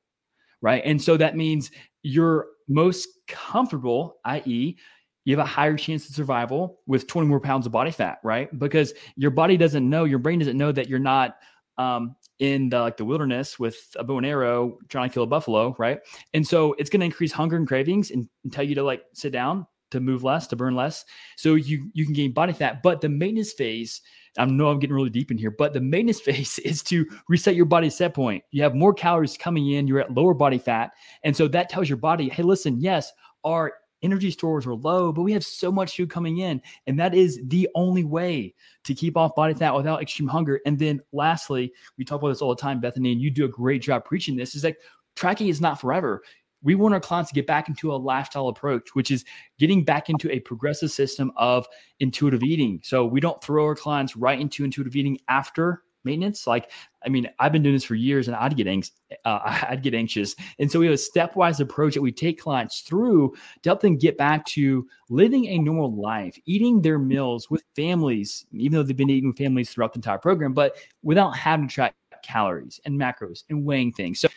right? 0.62 0.82
And 0.86 1.02
so 1.02 1.16
that 1.18 1.36
means 1.36 1.70
you're 2.02 2.46
most 2.68 3.08
comfortable, 3.28 4.16
i.e., 4.24 4.76
you 5.24 5.36
have 5.36 5.44
a 5.44 5.48
higher 5.48 5.76
chance 5.76 6.08
of 6.08 6.14
survival 6.14 6.80
with 6.86 7.06
20 7.06 7.28
more 7.28 7.40
pounds 7.40 7.66
of 7.66 7.72
body 7.72 7.90
fat, 7.90 8.18
right? 8.22 8.56
Because 8.58 8.92
your 9.16 9.30
body 9.30 9.56
doesn't 9.56 9.88
know, 9.88 10.04
your 10.04 10.18
brain 10.18 10.38
doesn't 10.38 10.58
know 10.58 10.72
that 10.72 10.88
you're 10.88 10.98
not 10.98 11.36
um, 11.78 12.16
in 12.38 12.68
the 12.68 12.80
like 12.80 12.96
the 12.96 13.04
wilderness 13.04 13.58
with 13.58 13.76
a 13.96 14.04
bow 14.04 14.18
and 14.18 14.26
arrow 14.26 14.78
trying 14.88 15.08
to 15.08 15.14
kill 15.14 15.22
a 15.22 15.26
buffalo, 15.26 15.74
right? 15.78 16.00
And 16.34 16.46
so 16.46 16.74
it's 16.78 16.90
going 16.90 17.00
to 17.00 17.06
increase 17.06 17.32
hunger 17.32 17.56
and 17.56 17.66
cravings 17.66 18.10
and, 18.10 18.28
and 18.44 18.52
tell 18.52 18.64
you 18.64 18.74
to 18.74 18.82
like 18.82 19.04
sit 19.12 19.32
down, 19.32 19.66
to 19.92 20.00
move 20.00 20.24
less, 20.24 20.46
to 20.48 20.56
burn 20.56 20.74
less. 20.74 21.04
So 21.36 21.54
you 21.54 21.90
you 21.94 22.04
can 22.04 22.14
gain 22.14 22.32
body 22.32 22.52
fat, 22.52 22.82
but 22.82 23.00
the 23.00 23.08
maintenance 23.08 23.52
phase 23.52 24.00
I 24.38 24.44
know 24.46 24.68
I'm 24.68 24.78
getting 24.78 24.96
really 24.96 25.10
deep 25.10 25.30
in 25.30 25.38
here, 25.38 25.50
but 25.50 25.72
the 25.72 25.80
maintenance 25.80 26.20
phase 26.22 26.58
is 26.60 26.82
to 26.84 27.06
reset 27.28 27.54
your 27.54 27.66
body 27.66 27.90
set 27.90 28.14
point. 28.14 28.42
You 28.50 28.62
have 28.62 28.74
more 28.74 28.94
calories 28.94 29.36
coming 29.36 29.70
in, 29.72 29.86
you're 29.86 30.00
at 30.00 30.14
lower 30.14 30.34
body 30.34 30.58
fat. 30.58 30.92
And 31.24 31.36
so 31.36 31.48
that 31.48 31.68
tells 31.68 31.88
your 31.88 31.98
body, 31.98 32.28
hey, 32.28 32.42
listen, 32.42 32.80
yes, 32.80 33.12
our 33.44 33.74
energy 34.02 34.30
stores 34.30 34.66
are 34.66 34.74
low, 34.74 35.12
but 35.12 35.22
we 35.22 35.32
have 35.32 35.44
so 35.44 35.70
much 35.72 35.96
food 35.96 36.10
coming 36.10 36.38
in. 36.38 36.60
And 36.86 36.98
that 36.98 37.14
is 37.14 37.40
the 37.46 37.68
only 37.74 38.04
way 38.04 38.54
to 38.84 38.94
keep 38.94 39.16
off 39.16 39.34
body 39.34 39.54
fat 39.54 39.74
without 39.74 40.02
extreme 40.02 40.28
hunger. 40.28 40.60
And 40.66 40.78
then 40.78 41.00
lastly, 41.12 41.72
we 41.98 42.04
talk 42.04 42.20
about 42.20 42.28
this 42.30 42.42
all 42.42 42.54
the 42.54 42.60
time, 42.60 42.80
Bethany, 42.80 43.12
and 43.12 43.20
you 43.20 43.30
do 43.30 43.44
a 43.44 43.48
great 43.48 43.82
job 43.82 44.04
preaching 44.04 44.36
this, 44.36 44.54
is 44.54 44.64
like 44.64 44.78
tracking 45.14 45.48
is 45.48 45.60
not 45.60 45.80
forever 45.80 46.22
we 46.62 46.74
want 46.74 46.94
our 46.94 47.00
clients 47.00 47.30
to 47.30 47.34
get 47.34 47.46
back 47.46 47.68
into 47.68 47.92
a 47.92 47.96
lifestyle 47.96 48.48
approach, 48.48 48.94
which 48.94 49.10
is 49.10 49.24
getting 49.58 49.84
back 49.84 50.08
into 50.08 50.30
a 50.30 50.40
progressive 50.40 50.90
system 50.90 51.32
of 51.36 51.66
intuitive 52.00 52.42
eating. 52.42 52.80
So 52.82 53.04
we 53.04 53.20
don't 53.20 53.42
throw 53.42 53.64
our 53.64 53.74
clients 53.74 54.16
right 54.16 54.40
into 54.40 54.64
intuitive 54.64 54.96
eating 54.96 55.18
after 55.28 55.82
maintenance. 56.04 56.46
Like, 56.46 56.70
I 57.04 57.08
mean, 57.08 57.28
I've 57.38 57.52
been 57.52 57.62
doing 57.62 57.74
this 57.74 57.84
for 57.84 57.94
years, 57.94 58.28
and 58.28 58.36
I'd 58.36 58.56
get 58.56 58.66
anxious. 58.66 58.92
Uh, 59.24 59.38
I'd 59.68 59.82
get 59.82 59.94
anxious, 59.94 60.34
and 60.58 60.70
so 60.70 60.78
we 60.78 60.86
have 60.86 60.94
a 60.94 60.96
stepwise 60.96 61.60
approach 61.60 61.94
that 61.94 62.02
we 62.02 62.12
take 62.12 62.40
clients 62.40 62.80
through 62.80 63.34
to 63.62 63.68
help 63.68 63.80
them 63.80 63.96
get 63.96 64.16
back 64.16 64.44
to 64.46 64.86
living 65.10 65.46
a 65.46 65.58
normal 65.58 65.94
life, 66.00 66.38
eating 66.46 66.82
their 66.82 66.98
meals 66.98 67.50
with 67.50 67.62
families, 67.76 68.46
even 68.52 68.76
though 68.76 68.82
they've 68.82 68.96
been 68.96 69.10
eating 69.10 69.30
with 69.30 69.38
families 69.38 69.70
throughout 69.70 69.92
the 69.92 69.98
entire 69.98 70.18
program, 70.18 70.52
but 70.52 70.76
without 71.02 71.36
having 71.36 71.68
to 71.68 71.74
track 71.74 71.94
calories 72.22 72.80
and 72.84 72.98
macros 72.98 73.44
and 73.50 73.64
weighing 73.64 73.92
things. 73.92 74.20
So 74.20 74.28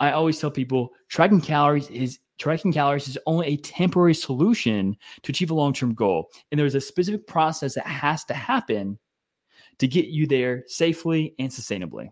I 0.00 0.12
always 0.12 0.38
tell 0.38 0.50
people 0.50 0.92
tracking 1.08 1.40
calories 1.40 1.88
is 1.90 2.18
tracking 2.38 2.72
calories 2.72 3.08
is 3.08 3.18
only 3.26 3.48
a 3.48 3.56
temporary 3.56 4.14
solution 4.14 4.96
to 5.22 5.32
achieve 5.32 5.50
a 5.50 5.54
long-term 5.54 5.94
goal. 5.94 6.30
And 6.50 6.60
there's 6.60 6.74
a 6.74 6.80
specific 6.80 7.26
process 7.26 7.74
that 7.74 7.86
has 7.86 8.24
to 8.26 8.34
happen 8.34 8.98
to 9.78 9.86
get 9.86 10.06
you 10.06 10.26
there 10.26 10.64
safely 10.66 11.34
and 11.38 11.50
sustainably. 11.50 12.10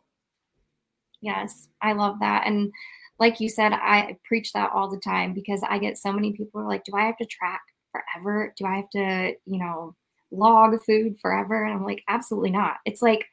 Yes, 1.20 1.68
I 1.80 1.92
love 1.92 2.16
that. 2.20 2.46
And 2.46 2.70
like 3.18 3.40
you 3.40 3.48
said, 3.48 3.72
I 3.72 4.18
preach 4.24 4.52
that 4.52 4.72
all 4.72 4.90
the 4.90 5.00
time 5.00 5.32
because 5.32 5.62
I 5.68 5.78
get 5.78 5.96
so 5.96 6.12
many 6.12 6.32
people 6.32 6.60
are 6.60 6.68
like, 6.68 6.84
do 6.84 6.92
I 6.94 7.06
have 7.06 7.16
to 7.18 7.26
track 7.26 7.62
forever? 7.92 8.52
Do 8.58 8.66
I 8.66 8.76
have 8.76 8.90
to, 8.90 9.34
you 9.46 9.58
know, 9.58 9.94
log 10.30 10.82
food 10.84 11.16
forever? 11.20 11.64
And 11.64 11.72
I'm 11.72 11.84
like, 11.84 12.02
absolutely 12.08 12.50
not. 12.50 12.76
It's 12.84 13.00
like 13.00 13.24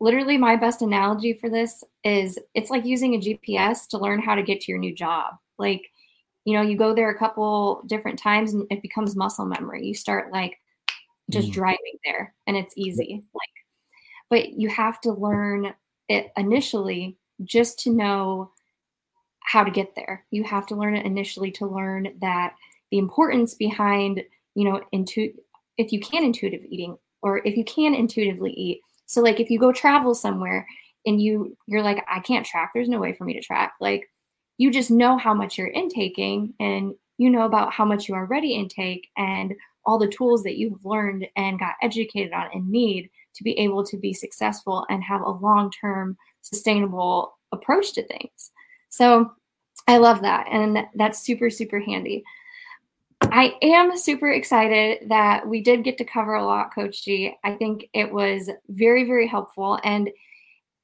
literally 0.00 0.36
my 0.36 0.56
best 0.56 0.82
analogy 0.82 1.32
for 1.32 1.48
this 1.48 1.82
is 2.02 2.38
it's 2.54 2.70
like 2.70 2.84
using 2.84 3.14
a 3.14 3.18
GPS 3.18 3.86
to 3.88 3.98
learn 3.98 4.20
how 4.20 4.34
to 4.34 4.42
get 4.42 4.60
to 4.62 4.72
your 4.72 4.78
new 4.78 4.94
job. 4.94 5.34
Like, 5.58 5.82
you 6.44 6.54
know, 6.54 6.62
you 6.62 6.76
go 6.76 6.94
there 6.94 7.10
a 7.10 7.18
couple 7.18 7.82
different 7.86 8.18
times 8.18 8.52
and 8.52 8.66
it 8.70 8.82
becomes 8.82 9.16
muscle 9.16 9.46
memory. 9.46 9.86
You 9.86 9.94
start 9.94 10.32
like 10.32 10.58
just 11.34 11.50
mm. 11.50 11.54
driving 11.54 11.98
there 12.04 12.34
and 12.46 12.56
it's 12.56 12.74
easy. 12.76 13.24
Like, 13.34 13.48
but 14.30 14.52
you 14.52 14.68
have 14.68 15.00
to 15.02 15.12
learn 15.12 15.74
it 16.08 16.32
initially 16.36 17.18
just 17.44 17.78
to 17.80 17.90
know 17.90 18.50
how 19.40 19.62
to 19.62 19.70
get 19.70 19.94
there. 19.94 20.24
You 20.30 20.44
have 20.44 20.66
to 20.68 20.74
learn 20.74 20.96
it 20.96 21.06
initially 21.06 21.50
to 21.52 21.66
learn 21.66 22.08
that 22.20 22.54
the 22.90 22.98
importance 22.98 23.54
behind, 23.54 24.22
you 24.54 24.64
know, 24.64 24.80
into 24.92 25.32
if 25.76 25.92
you 25.92 26.00
can 26.00 26.24
intuitive 26.24 26.62
eating 26.68 26.96
or 27.22 27.38
if 27.44 27.56
you 27.56 27.64
can 27.64 27.94
intuitively 27.94 28.52
eat, 28.52 28.80
so 29.06 29.20
like 29.20 29.40
if 29.40 29.50
you 29.50 29.58
go 29.58 29.72
travel 29.72 30.14
somewhere 30.14 30.66
and 31.06 31.20
you 31.20 31.56
you're 31.66 31.82
like 31.82 32.04
I 32.08 32.20
can't 32.20 32.46
track, 32.46 32.70
there's 32.74 32.88
no 32.88 32.98
way 32.98 33.12
for 33.12 33.24
me 33.24 33.34
to 33.34 33.40
track. 33.40 33.74
Like 33.80 34.08
you 34.56 34.70
just 34.70 34.90
know 34.90 35.18
how 35.18 35.34
much 35.34 35.58
you're 35.58 35.68
intaking 35.68 36.54
and 36.60 36.94
you 37.18 37.30
know 37.30 37.44
about 37.44 37.72
how 37.72 37.84
much 37.84 38.08
you 38.08 38.14
already 38.14 38.54
intake 38.54 39.08
and 39.16 39.54
all 39.86 39.98
the 39.98 40.08
tools 40.08 40.42
that 40.42 40.56
you've 40.56 40.84
learned 40.84 41.26
and 41.36 41.58
got 41.58 41.74
educated 41.82 42.32
on 42.32 42.48
and 42.52 42.68
need 42.68 43.10
to 43.34 43.44
be 43.44 43.58
able 43.58 43.84
to 43.84 43.96
be 43.96 44.12
successful 44.12 44.86
and 44.88 45.02
have 45.02 45.20
a 45.22 45.30
long-term 45.30 46.16
sustainable 46.40 47.36
approach 47.52 47.92
to 47.94 48.06
things. 48.06 48.50
So 48.88 49.32
I 49.86 49.98
love 49.98 50.22
that 50.22 50.46
and 50.50 50.86
that's 50.94 51.20
super 51.20 51.50
super 51.50 51.80
handy. 51.80 52.24
I 53.22 53.54
am 53.62 53.96
super 53.96 54.30
excited 54.30 55.08
that 55.08 55.46
we 55.46 55.62
did 55.62 55.84
get 55.84 55.98
to 55.98 56.04
cover 56.04 56.34
a 56.34 56.44
lot, 56.44 56.74
Coach 56.74 57.04
G. 57.04 57.34
I 57.42 57.54
think 57.54 57.88
it 57.92 58.12
was 58.12 58.50
very, 58.68 59.04
very 59.04 59.26
helpful. 59.26 59.78
And 59.82 60.10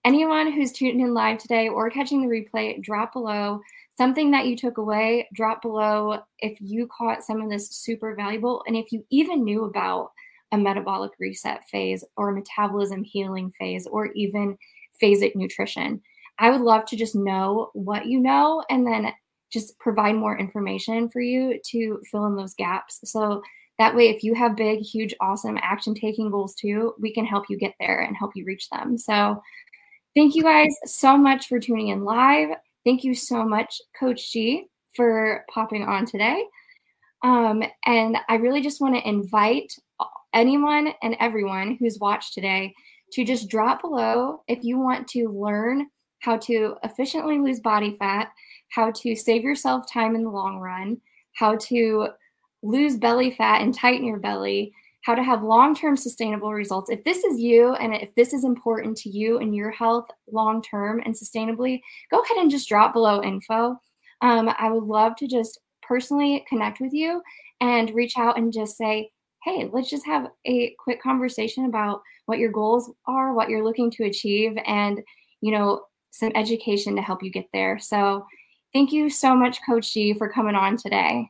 anyone 0.04 0.52
who's 0.52 0.72
tuning 0.72 1.00
in 1.00 1.14
live 1.14 1.38
today 1.38 1.68
or 1.68 1.90
catching 1.90 2.22
the 2.22 2.28
replay, 2.28 2.82
drop 2.82 3.12
below 3.12 3.60
something 4.00 4.30
that 4.30 4.46
you 4.46 4.56
took 4.56 4.78
away. 4.78 5.28
Drop 5.34 5.60
below 5.60 6.20
if 6.38 6.56
you 6.58 6.88
caught 6.88 7.22
some 7.22 7.42
of 7.42 7.50
this 7.50 7.68
super 7.68 8.14
valuable 8.14 8.64
and 8.66 8.74
if 8.74 8.92
you 8.92 9.04
even 9.10 9.44
knew 9.44 9.64
about 9.64 10.12
a 10.52 10.56
metabolic 10.56 11.10
reset 11.20 11.68
phase 11.68 12.02
or 12.16 12.32
metabolism 12.32 13.04
healing 13.04 13.52
phase 13.58 13.86
or 13.86 14.06
even 14.12 14.56
phasic 15.02 15.36
nutrition. 15.36 16.00
I 16.38 16.48
would 16.48 16.62
love 16.62 16.86
to 16.86 16.96
just 16.96 17.14
know 17.14 17.68
what 17.74 18.06
you 18.06 18.20
know 18.20 18.64
and 18.70 18.86
then 18.86 19.12
just 19.52 19.78
provide 19.78 20.14
more 20.14 20.38
information 20.38 21.10
for 21.10 21.20
you 21.20 21.60
to 21.66 22.00
fill 22.10 22.24
in 22.24 22.36
those 22.36 22.54
gaps. 22.54 23.00
So 23.04 23.42
that 23.78 23.94
way, 23.94 24.08
if 24.08 24.24
you 24.24 24.34
have 24.34 24.56
big, 24.56 24.80
huge, 24.80 25.14
awesome 25.20 25.58
action 25.60 25.94
taking 25.94 26.30
goals 26.30 26.54
too, 26.54 26.94
we 26.98 27.12
can 27.12 27.26
help 27.26 27.44
you 27.50 27.58
get 27.58 27.74
there 27.78 28.00
and 28.00 28.16
help 28.16 28.30
you 28.34 28.46
reach 28.46 28.70
them. 28.70 28.96
So 28.96 29.42
thank 30.16 30.34
you 30.34 30.42
guys 30.42 30.74
so 30.86 31.18
much 31.18 31.48
for 31.48 31.60
tuning 31.60 31.88
in 31.88 32.02
live. 32.02 32.56
Thank 32.84 33.04
you 33.04 33.14
so 33.14 33.44
much, 33.44 33.80
Coach 33.98 34.32
G, 34.32 34.66
for 34.96 35.44
popping 35.52 35.82
on 35.82 36.06
today. 36.06 36.44
Um, 37.22 37.62
and 37.84 38.16
I 38.28 38.36
really 38.36 38.62
just 38.62 38.80
want 38.80 38.94
to 38.94 39.08
invite 39.08 39.72
anyone 40.32 40.92
and 41.02 41.16
everyone 41.20 41.76
who's 41.78 41.98
watched 41.98 42.34
today 42.34 42.72
to 43.12 43.24
just 43.24 43.48
drop 43.48 43.82
below 43.82 44.42
if 44.48 44.62
you 44.62 44.78
want 44.78 45.06
to 45.08 45.28
learn 45.28 45.86
how 46.20 46.36
to 46.36 46.76
efficiently 46.84 47.38
lose 47.38 47.60
body 47.60 47.96
fat 47.98 48.30
how 48.70 48.90
to 48.92 49.14
save 49.14 49.42
yourself 49.42 49.84
time 49.90 50.14
in 50.14 50.24
the 50.24 50.30
long 50.30 50.58
run, 50.58 51.00
how 51.34 51.56
to 51.56 52.08
lose 52.62 52.96
belly 52.96 53.30
fat 53.30 53.62
and 53.62 53.74
tighten 53.74 54.06
your 54.06 54.18
belly, 54.18 54.72
how 55.02 55.14
to 55.14 55.22
have 55.22 55.42
long 55.42 55.74
term 55.74 55.96
sustainable 55.96 56.52
results. 56.52 56.90
If 56.90 57.04
this 57.04 57.24
is 57.24 57.38
you 57.38 57.74
and 57.74 57.94
if 57.94 58.14
this 58.14 58.32
is 58.32 58.44
important 58.44 58.96
to 58.98 59.10
you 59.10 59.38
and 59.38 59.54
your 59.54 59.70
health 59.70 60.06
long 60.30 60.62
term 60.62 61.02
and 61.04 61.14
sustainably, 61.14 61.80
go 62.10 62.20
ahead 62.20 62.38
and 62.38 62.50
just 62.50 62.68
drop 62.68 62.92
below 62.92 63.22
info. 63.22 63.80
Um, 64.20 64.50
I 64.58 64.70
would 64.70 64.84
love 64.84 65.16
to 65.16 65.26
just 65.26 65.60
personally 65.82 66.44
connect 66.48 66.80
with 66.80 66.92
you 66.92 67.22
and 67.60 67.94
reach 67.94 68.18
out 68.18 68.38
and 68.38 68.52
just 68.52 68.76
say, 68.76 69.10
hey, 69.44 69.70
let's 69.72 69.88
just 69.88 70.04
have 70.06 70.28
a 70.46 70.74
quick 70.78 71.02
conversation 71.02 71.64
about 71.64 72.02
what 72.26 72.38
your 72.38 72.52
goals 72.52 72.92
are, 73.06 73.32
what 73.32 73.48
you're 73.48 73.64
looking 73.64 73.90
to 73.92 74.04
achieve, 74.04 74.56
and, 74.66 75.00
you 75.40 75.50
know, 75.50 75.82
some 76.10 76.30
education 76.34 76.94
to 76.94 77.02
help 77.02 77.22
you 77.22 77.30
get 77.30 77.46
there. 77.52 77.78
So, 77.78 78.26
Thank 78.72 78.92
you 78.92 79.10
so 79.10 79.34
much, 79.34 79.58
Coach 79.66 79.92
G, 79.92 80.14
for 80.14 80.28
coming 80.28 80.54
on 80.54 80.76
today. 80.76 81.28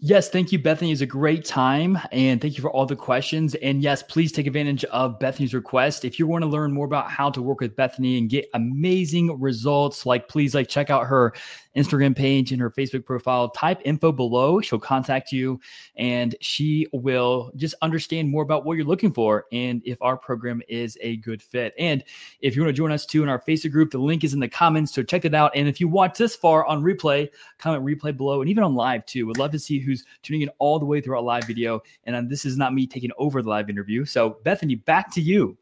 Yes, 0.00 0.28
thank 0.28 0.52
you, 0.52 0.58
Bethany. 0.58 0.90
It 0.90 0.94
was 0.94 1.00
a 1.02 1.06
great 1.06 1.44
time. 1.44 1.98
And 2.12 2.40
thank 2.40 2.56
you 2.56 2.62
for 2.62 2.70
all 2.70 2.84
the 2.84 2.96
questions. 2.96 3.54
And 3.56 3.82
yes, 3.82 4.02
please 4.02 4.32
take 4.32 4.46
advantage 4.46 4.84
of 4.84 5.18
Bethany's 5.18 5.54
request. 5.54 6.04
If 6.04 6.18
you 6.18 6.26
want 6.26 6.42
to 6.42 6.48
learn 6.48 6.72
more 6.72 6.84
about 6.84 7.10
how 7.10 7.30
to 7.30 7.40
work 7.40 7.60
with 7.60 7.76
Bethany 7.76 8.18
and 8.18 8.28
get 8.28 8.50
amazing 8.54 9.40
results, 9.40 10.04
like 10.04 10.28
please 10.28 10.54
like 10.54 10.68
check 10.68 10.90
out 10.90 11.06
her 11.06 11.32
Instagram 11.76 12.16
page 12.16 12.52
and 12.52 12.60
her 12.60 12.70
Facebook 12.70 13.04
profile. 13.04 13.48
Type 13.50 13.80
info 13.84 14.12
below. 14.12 14.60
She'll 14.60 14.78
contact 14.78 15.32
you 15.32 15.60
and 15.96 16.34
she 16.40 16.86
will 16.92 17.52
just 17.56 17.74
understand 17.82 18.30
more 18.30 18.42
about 18.42 18.64
what 18.64 18.76
you're 18.76 18.86
looking 18.86 19.12
for 19.12 19.46
and 19.52 19.82
if 19.84 20.00
our 20.00 20.16
program 20.16 20.62
is 20.68 20.96
a 21.00 21.16
good 21.16 21.42
fit. 21.42 21.74
And 21.78 22.04
if 22.40 22.56
you 22.56 22.62
want 22.62 22.70
to 22.70 22.76
join 22.76 22.92
us 22.92 23.06
too 23.06 23.22
in 23.22 23.28
our 23.28 23.40
Facebook 23.40 23.72
group, 23.72 23.90
the 23.90 23.98
link 23.98 24.24
is 24.24 24.34
in 24.34 24.40
the 24.40 24.48
comments. 24.48 24.94
So 24.94 25.02
check 25.02 25.24
it 25.24 25.34
out. 25.34 25.52
And 25.54 25.68
if 25.68 25.80
you 25.80 25.88
watch 25.88 26.18
this 26.18 26.36
far 26.36 26.64
on 26.66 26.82
replay, 26.82 27.28
comment 27.58 27.84
replay 27.84 28.16
below 28.16 28.40
and 28.40 28.50
even 28.50 28.64
on 28.64 28.74
live 28.74 29.04
too. 29.06 29.26
Would 29.26 29.38
love 29.38 29.50
to 29.52 29.58
see 29.58 29.78
who's 29.78 30.04
tuning 30.22 30.42
in 30.42 30.50
all 30.58 30.78
the 30.78 30.86
way 30.86 31.00
through 31.00 31.16
our 31.16 31.22
live 31.22 31.44
video. 31.44 31.82
And 32.04 32.16
um, 32.16 32.28
this 32.28 32.44
is 32.44 32.56
not 32.56 32.74
me 32.74 32.86
taking 32.86 33.10
over 33.18 33.42
the 33.42 33.48
live 33.48 33.68
interview. 33.68 34.04
So 34.04 34.38
Bethany, 34.44 34.76
back 34.76 35.12
to 35.14 35.20
you. 35.20 35.56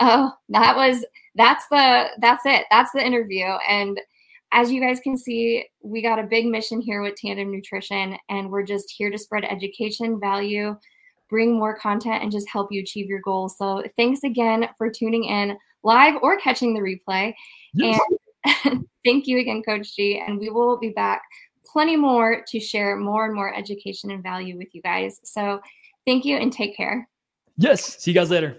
Oh, 0.00 0.32
that 0.48 0.76
was 0.76 1.04
that's 1.34 1.66
the 1.68 2.06
that's 2.18 2.46
it. 2.46 2.64
That's 2.70 2.90
the 2.92 3.04
interview. 3.04 3.44
And 3.44 4.00
as 4.52 4.70
you 4.70 4.80
guys 4.80 5.00
can 5.00 5.16
see, 5.16 5.64
we 5.82 6.02
got 6.02 6.18
a 6.18 6.24
big 6.24 6.46
mission 6.46 6.80
here 6.80 7.02
with 7.02 7.14
Tandem 7.16 7.50
Nutrition, 7.50 8.16
and 8.28 8.50
we're 8.50 8.64
just 8.64 8.90
here 8.90 9.10
to 9.10 9.18
spread 9.18 9.44
education, 9.44 10.18
value, 10.18 10.76
bring 11.28 11.56
more 11.56 11.78
content, 11.78 12.22
and 12.22 12.32
just 12.32 12.48
help 12.48 12.72
you 12.72 12.80
achieve 12.80 13.06
your 13.06 13.20
goals. 13.20 13.56
So, 13.56 13.84
thanks 13.96 14.24
again 14.24 14.68
for 14.76 14.90
tuning 14.90 15.24
in 15.24 15.56
live 15.82 16.14
or 16.22 16.38
catching 16.38 16.74
the 16.74 16.80
replay. 16.80 17.32
Yes. 17.74 18.00
And 18.64 18.86
thank 19.04 19.26
you 19.26 19.38
again, 19.38 19.62
Coach 19.62 19.94
G. 19.94 20.22
And 20.26 20.38
we 20.38 20.50
will 20.50 20.78
be 20.78 20.90
back 20.90 21.22
plenty 21.64 21.96
more 21.96 22.44
to 22.48 22.58
share 22.58 22.96
more 22.96 23.26
and 23.26 23.34
more 23.34 23.54
education 23.54 24.10
and 24.10 24.22
value 24.22 24.58
with 24.58 24.74
you 24.74 24.82
guys. 24.82 25.20
So, 25.22 25.60
thank 26.06 26.24
you 26.24 26.36
and 26.36 26.52
take 26.52 26.76
care. 26.76 27.08
Yes. 27.56 28.02
See 28.02 28.10
you 28.10 28.14
guys 28.14 28.30
later. 28.30 28.58